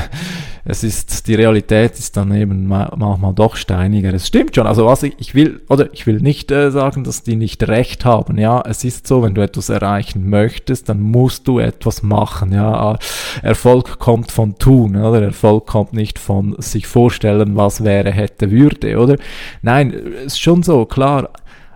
es 0.64 0.84
ist, 0.84 1.28
die 1.28 1.36
Realität 1.36 1.98
ist 1.98 2.16
dann 2.18 2.34
eben 2.34 2.68
manchmal 2.68 3.34
doch 3.34 3.56
steiniger. 3.56 4.14
Es 4.14 4.28
stimmt 4.28 4.56
schon. 4.56 4.68
Also 4.68 4.86
was 4.86 5.04
ich, 5.04 5.16
ich 5.18 5.34
will, 5.34 5.62
oder 5.70 5.90
ich 5.92 6.06
will 6.06 6.22
nicht 6.22 6.52
äh, 6.52 6.72
sagen, 6.72 7.04
dass 7.04 7.24
die 7.24 7.36
nicht 7.36 7.68
recht 7.68 8.06
haben. 8.06 8.38
Ja, 8.38 8.62
es 8.68 8.84
ist 8.84 9.08
so, 9.08 9.24
wenn 9.24 9.34
du 9.34 9.42
etwas 9.42 9.70
erreichen 9.70 10.30
möchtest, 10.30 10.90
dann 10.90 11.02
musst 11.02 11.48
du 11.48 11.60
etwas 11.60 12.04
machen. 12.04 12.54
Ja, 12.54 12.98
Erfolg 13.42 13.98
kommt 13.98 14.32
von 14.32 14.58
tun, 14.58 14.96
oder? 14.96 15.22
Erfolg 15.22 15.66
kommt 15.66 15.94
nicht 15.94 16.20
von 16.20 16.56
sich 16.60 16.86
vorstellen, 16.86 17.56
was 17.56 17.84
wäre, 17.84 18.12
hätte, 18.12 18.52
würde, 18.52 18.98
oder? 18.98 19.16
Nein, 19.62 19.92
ist 19.92 20.40
schon 20.40 20.64
so, 20.64 20.86
klar. 20.86 21.30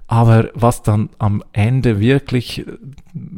Aber 0.07 0.49
was 0.53 0.83
dann 0.83 1.09
am 1.17 1.43
Ende 1.51 1.99
wirklich 1.99 2.63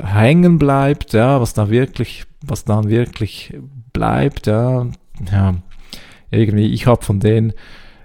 hängen 0.03 0.59
bleibt, 0.59 1.13
ja, 1.13 1.39
was 1.39 1.53
da 1.53 1.69
wirklich, 1.69 2.25
was 2.41 2.65
dann 2.65 2.89
wirklich 2.89 3.57
bleibt, 3.93 4.47
ja, 4.47 4.87
ja, 5.31 5.55
irgendwie, 6.31 6.73
ich 6.73 6.87
habe 6.87 7.03
von 7.03 7.19
den, 7.19 7.53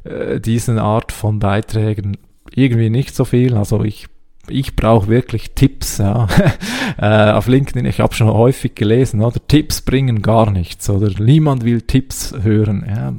äh, 0.04 0.40
diesen 0.40 0.78
Art 0.78 1.12
von 1.12 1.38
Beiträgen 1.38 2.16
irgendwie 2.54 2.90
nicht 2.90 3.14
so 3.14 3.24
viel. 3.24 3.56
Also 3.56 3.82
ich, 3.84 4.06
ich 4.48 4.76
brauche 4.76 5.08
wirklich 5.08 5.52
Tipps, 5.52 5.98
ja. 5.98 6.26
äh, 6.98 7.32
auf 7.32 7.46
LinkedIn, 7.46 7.86
ich 7.86 8.00
habe 8.00 8.14
schon 8.14 8.28
häufig 8.28 8.74
gelesen, 8.74 9.22
oder? 9.22 9.40
Tipps 9.46 9.80
bringen 9.80 10.22
gar 10.22 10.50
nichts, 10.50 10.88
oder 10.90 11.10
niemand 11.20 11.64
will 11.64 11.82
Tipps 11.82 12.34
hören. 12.42 12.84
Ja, 12.88 13.14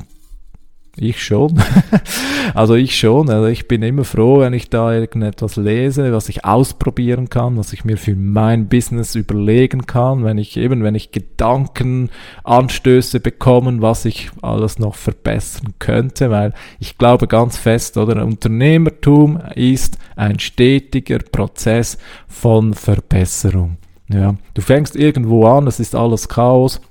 ich 0.95 1.23
schon. 1.23 1.59
also 2.53 2.75
ich 2.75 2.97
schon. 2.97 3.29
Also 3.29 3.47
ich 3.47 3.67
bin 3.67 3.81
immer 3.81 4.03
froh, 4.03 4.41
wenn 4.41 4.53
ich 4.53 4.69
da 4.69 4.93
irgendetwas 4.93 5.55
lese, 5.55 6.13
was 6.13 6.29
ich 6.29 6.45
ausprobieren 6.45 7.29
kann, 7.29 7.57
was 7.57 7.73
ich 7.73 7.83
mir 7.83 7.97
für 7.97 8.15
mein 8.15 8.67
Business 8.67 9.15
überlegen 9.15 9.87
kann, 9.87 10.23
wenn 10.23 10.37
ich 10.37 10.55
eben, 10.55 10.83
wenn 10.83 10.93
ich 10.93 11.11
Gedankenanstöße 11.11 13.19
bekomme, 13.19 13.81
was 13.81 14.05
ich 14.05 14.29
alles 14.41 14.77
noch 14.77 14.95
verbessern 14.95 15.73
könnte, 15.79 16.29
weil 16.29 16.53
ich 16.79 16.97
glaube 16.97 17.27
ganz 17.27 17.57
fest, 17.57 17.97
oder 17.97 18.23
Unternehmertum 18.23 19.39
ist 19.55 19.97
ein 20.15 20.39
stetiger 20.39 21.19
Prozess 21.19 21.97
von 22.27 22.73
Verbesserung. 22.73 23.77
Ja, 24.09 24.35
du 24.53 24.61
fängst 24.61 24.95
irgendwo 24.95 25.47
an, 25.47 25.65
es 25.65 25.79
ist 25.79 25.95
alles 25.95 26.27
Chaos 26.27 26.81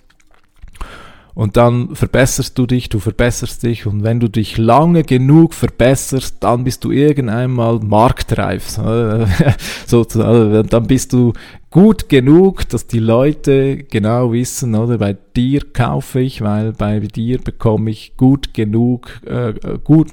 und 1.34 1.56
dann 1.56 1.94
verbesserst 1.94 2.58
du 2.58 2.66
dich, 2.66 2.88
du 2.88 2.98
verbesserst 2.98 3.62
dich 3.62 3.86
und 3.86 4.02
wenn 4.02 4.20
du 4.20 4.28
dich 4.28 4.58
lange 4.58 5.02
genug 5.02 5.54
verbesserst, 5.54 6.36
dann 6.40 6.64
bist 6.64 6.84
du 6.84 6.90
irgendwann 6.90 7.52
mal 7.52 7.78
marktreif. 7.78 8.68
Sozusagen, 9.86 10.68
dann 10.68 10.86
bist 10.86 11.12
du 11.12 11.32
gut 11.70 12.08
genug, 12.08 12.68
dass 12.68 12.86
die 12.86 12.98
Leute 12.98 13.78
genau 13.78 14.32
wissen, 14.32 14.74
oder 14.74 14.98
bei 14.98 15.16
dir 15.36 15.62
kaufe 15.72 16.20
ich, 16.20 16.42
weil 16.42 16.72
bei 16.72 17.00
dir 17.00 17.38
bekomme 17.38 17.90
ich 17.90 18.16
gut 18.16 18.52
genug, 18.52 19.20
äh, 19.26 19.54
gut 19.82 20.10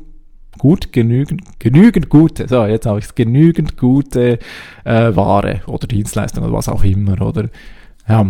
gut, 0.58 0.92
genügend, 0.92 1.42
genügend 1.58 2.10
gute, 2.10 2.48
so 2.48 2.66
jetzt 2.66 2.86
habe 2.86 3.00
ich 3.00 3.06
es, 3.06 3.16
genügend 3.16 3.78
gute 3.78 4.40
äh, 4.84 5.16
Ware 5.16 5.62
oder 5.68 5.88
Dienstleistung 5.88 6.44
oder 6.44 6.54
was 6.54 6.68
auch 6.68 6.84
immer, 6.84 7.22
oder 7.22 7.50
ja. 8.08 8.28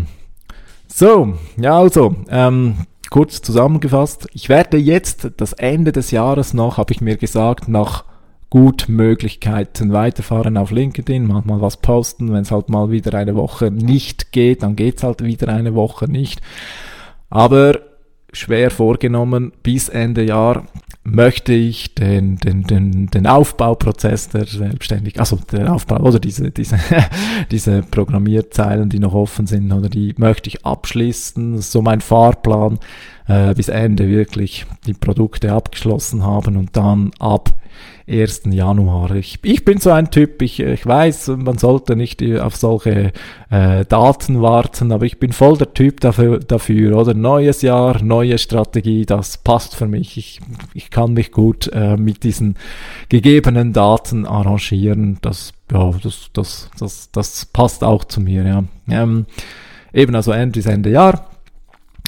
So, 0.92 1.36
ja 1.56 1.78
also, 1.78 2.16
ähm, 2.30 2.88
kurz 3.10 3.42
zusammengefasst, 3.42 4.28
ich 4.34 4.50
werde 4.50 4.78
jetzt 4.78 5.30
das 5.38 5.54
Ende 5.54 5.92
des 5.92 6.12
Jahres 6.12 6.54
noch, 6.54 6.78
habe 6.78 6.92
ich 6.92 7.00
mir 7.00 7.16
gesagt, 7.16 7.68
nach 7.68 8.06
gut 8.50 8.90
Möglichkeiten 8.90 9.94
weiterfahren 9.94 10.58
auf 10.58 10.72
LinkedIn, 10.72 11.28
manchmal 11.28 11.62
was 11.62 11.78
posten, 11.78 12.34
wenn 12.34 12.42
es 12.42 12.52
halt 12.52 12.70
mal 12.70 12.90
wieder 12.90 13.14
eine 13.18 13.36
Woche 13.36 13.70
nicht 13.70 14.32
geht, 14.32 14.64
dann 14.64 14.76
geht's 14.76 15.04
halt 15.04 15.24
wieder 15.24 15.50
eine 15.50 15.76
Woche 15.76 16.06
nicht. 16.10 16.42
Aber 17.30 17.80
schwer 18.34 18.72
vorgenommen, 18.72 19.52
bis 19.64 19.90
Ende 19.90 20.24
Jahr 20.24 20.64
möchte 21.04 21.54
ich 21.54 21.96
den, 21.96 22.38
den, 22.38 22.64
den, 22.64 23.08
den 23.08 23.28
Aufbauprozess 23.28 24.30
der 24.30 24.46
Selbstständigkeit, 24.46 25.20
also 25.20 25.40
der 25.52 25.74
Aufbau 25.74 25.98
oder 25.98 26.20
diese, 26.20 26.52
diese, 26.52 26.78
diese 27.52 27.82
Programmierzeilen, 27.82 28.90
die 28.90 29.00
noch 29.00 29.14
offen 29.14 29.48
sind, 29.48 29.72
oder 29.72 29.90
die 29.90 30.14
möchte 30.18 30.50
ich 30.50 30.66
abschließen. 30.66 31.62
So 31.62 31.82
mein 31.82 32.02
Fahrplan, 32.02 32.80
äh, 33.28 33.54
bis 33.54 33.70
Ende 33.70 34.08
wirklich 34.08 34.66
die 34.86 34.94
Produkte 34.94 35.52
abgeschlossen 35.52 36.24
haben 36.24 36.58
und 36.58 36.76
dann 36.76 37.12
ab 37.20 37.54
1. 38.10 38.42
Januar. 38.46 39.12
Ich, 39.12 39.40
ich 39.44 39.64
bin 39.64 39.80
so 39.80 39.92
ein 39.92 40.12
Typ, 40.12 40.42
ich, 40.42 40.60
ich 40.60 40.86
weiß, 40.86 41.28
man 41.38 41.58
sollte 41.58 41.96
nicht 41.96 42.24
auf 42.40 42.56
solche 42.56 43.12
äh, 43.50 43.86
Daten 43.86 44.42
warten, 44.42 44.92
aber 44.92 45.06
ich 45.06 45.20
bin 45.20 45.32
voll 45.32 45.58
der 45.58 45.74
Typ 45.74 46.00
dafür, 46.00 46.40
dafür, 46.40 46.98
oder? 46.98 47.14
Neues 47.14 47.62
Jahr, 47.62 48.02
neue 48.02 48.38
Strategie, 48.38 49.06
das 49.06 49.38
passt 49.38 49.76
für 49.76 49.88
mich. 49.88 50.18
Ich, 50.18 50.40
ich 50.74 50.90
kann 50.90 51.14
mich 51.14 51.32
gut 51.32 51.70
äh, 51.74 51.98
mit 51.98 52.24
diesen 52.24 52.56
gegebenen 53.10 53.74
Daten 53.74 54.26
arrangieren. 54.26 55.20
Das, 55.22 55.54
ja, 55.72 55.92
das, 56.04 56.30
das, 56.34 56.70
das, 56.80 57.12
das 57.12 57.46
passt 57.46 57.84
auch 57.84 58.04
zu 58.04 58.22
mir, 58.22 58.44
ja. 58.46 58.64
Ähm, 58.90 59.26
eben 59.94 60.16
also 60.16 60.32
Ende, 60.32 60.60
Ende 60.70 60.90
Jahr 60.90 61.30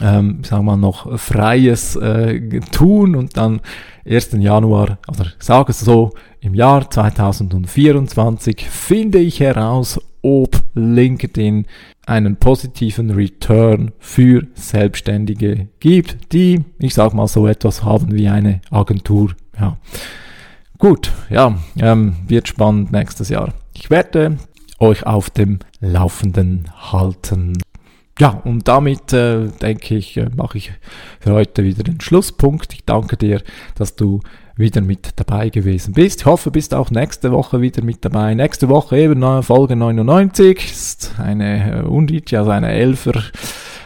ähm, 0.02 0.44
sagen 0.44 0.66
wir 0.66 0.72
mal, 0.72 0.78
noch 0.78 1.20
freies 1.20 1.96
äh, 1.96 2.60
tun 2.72 3.16
und 3.16 3.38
dann 3.38 3.62
1. 4.06 4.32
Januar, 4.34 4.98
oder 5.08 5.28
sage 5.40 5.72
es 5.72 5.80
so, 5.80 6.12
im 6.40 6.56
Jahr 6.56 6.90
2024 6.90 8.68
finde 8.70 9.20
ich 9.20 9.40
heraus, 9.40 10.00
ob 10.24 10.62
LinkedIn 10.74 11.66
einen 12.06 12.36
positiven 12.36 13.12
Return 13.12 13.92
für 14.00 14.48
Selbstständige 14.54 15.68
gibt, 15.80 16.34
die, 16.34 16.64
ich 16.80 16.94
sage 16.94 17.16
mal 17.16 17.28
so 17.28 17.48
etwas 17.48 17.84
haben 17.84 18.12
wie 18.14 18.28
eine 18.28 18.62
Agentur. 18.70 19.32
Ja. 19.60 19.78
Gut, 20.78 21.12
ja, 21.30 21.58
ähm, 21.78 22.16
wird 22.28 22.48
spannend 22.48 22.92
nächstes 22.92 23.30
Jahr. 23.30 23.54
Ich 23.76 23.90
werde 23.90 24.38
euch 24.80 25.06
auf 25.06 25.30
dem 25.30 25.60
Laufenden 25.80 26.66
halten. 26.92 27.62
Ja, 28.22 28.40
und 28.44 28.68
damit 28.68 29.14
äh, 29.14 29.48
denke 29.48 29.96
ich, 29.96 30.16
äh, 30.16 30.30
mache 30.36 30.60
ich 30.60 30.72
für 31.20 31.32
heute 31.32 31.64
wieder 31.64 31.82
den 31.82 32.00
Schlusspunkt. 32.00 32.72
Ich 32.72 32.86
danke 32.86 33.18
dir, 33.18 33.42
dass 33.74 33.96
du 33.96 34.20
wieder 34.56 34.82
mit 34.82 35.14
dabei 35.16 35.50
gewesen 35.50 35.96
bist. 35.96 36.20
Ich 36.20 36.26
hoffe, 36.28 36.52
bist 36.52 36.76
auch 36.76 36.92
nächste 36.92 37.32
Woche 37.32 37.62
wieder 37.62 37.84
mit 37.84 38.06
dabei. 38.06 38.36
Nächste 38.36 38.70
Woche 38.70 39.00
eben 39.00 39.42
Folge 39.42 39.76
99 39.76 40.72
ist 40.72 41.16
eine 41.18 41.80
äh, 41.80 41.82
Undit, 41.82 42.32
also 42.36 42.52
eine 42.52 42.72
Elfer, 42.72 43.24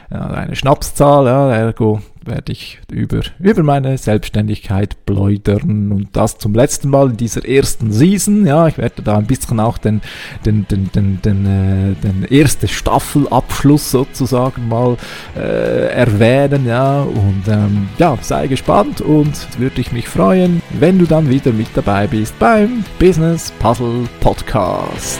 eine 0.09 0.55
Schnapszahl, 0.55 1.25
ja, 1.25 1.51
ergo 1.51 2.01
werde 2.25 2.51
ich 2.51 2.79
über, 2.91 3.21
über 3.39 3.63
meine 3.63 3.97
Selbstständigkeit 3.97 5.05
pläudern 5.05 5.91
und 5.91 6.09
das 6.13 6.37
zum 6.37 6.53
letzten 6.53 6.89
Mal 6.89 7.11
in 7.11 7.17
dieser 7.17 7.47
ersten 7.47 7.91
Season. 7.91 8.45
Ja, 8.45 8.67
ich 8.67 8.77
werde 8.77 9.01
da 9.01 9.17
ein 9.17 9.27
bisschen 9.27 9.59
auch 9.59 9.77
den, 9.77 10.01
den, 10.45 10.67
den, 10.67 10.91
den, 10.91 11.21
den, 11.21 11.45
äh, 11.45 11.93
den 12.01 12.25
erste 12.29 12.67
Staffelabschluss 12.67 13.91
sozusagen 13.91 14.67
mal 14.67 14.97
äh, 15.37 15.87
erwähnen. 15.93 16.65
Ja, 16.65 17.01
und 17.01 17.43
ähm, 17.47 17.89
ja, 17.97 18.17
sei 18.21 18.47
gespannt 18.47 19.01
und 19.01 19.59
würde 19.59 19.81
ich 19.81 19.91
mich 19.91 20.07
freuen, 20.07 20.61
wenn 20.79 20.99
du 20.99 21.05
dann 21.05 21.29
wieder 21.29 21.51
mit 21.51 21.67
dabei 21.75 22.07
bist 22.07 22.37
beim 22.39 22.83
Business 22.99 23.51
Puzzle 23.59 24.07
Podcast. 24.19 25.19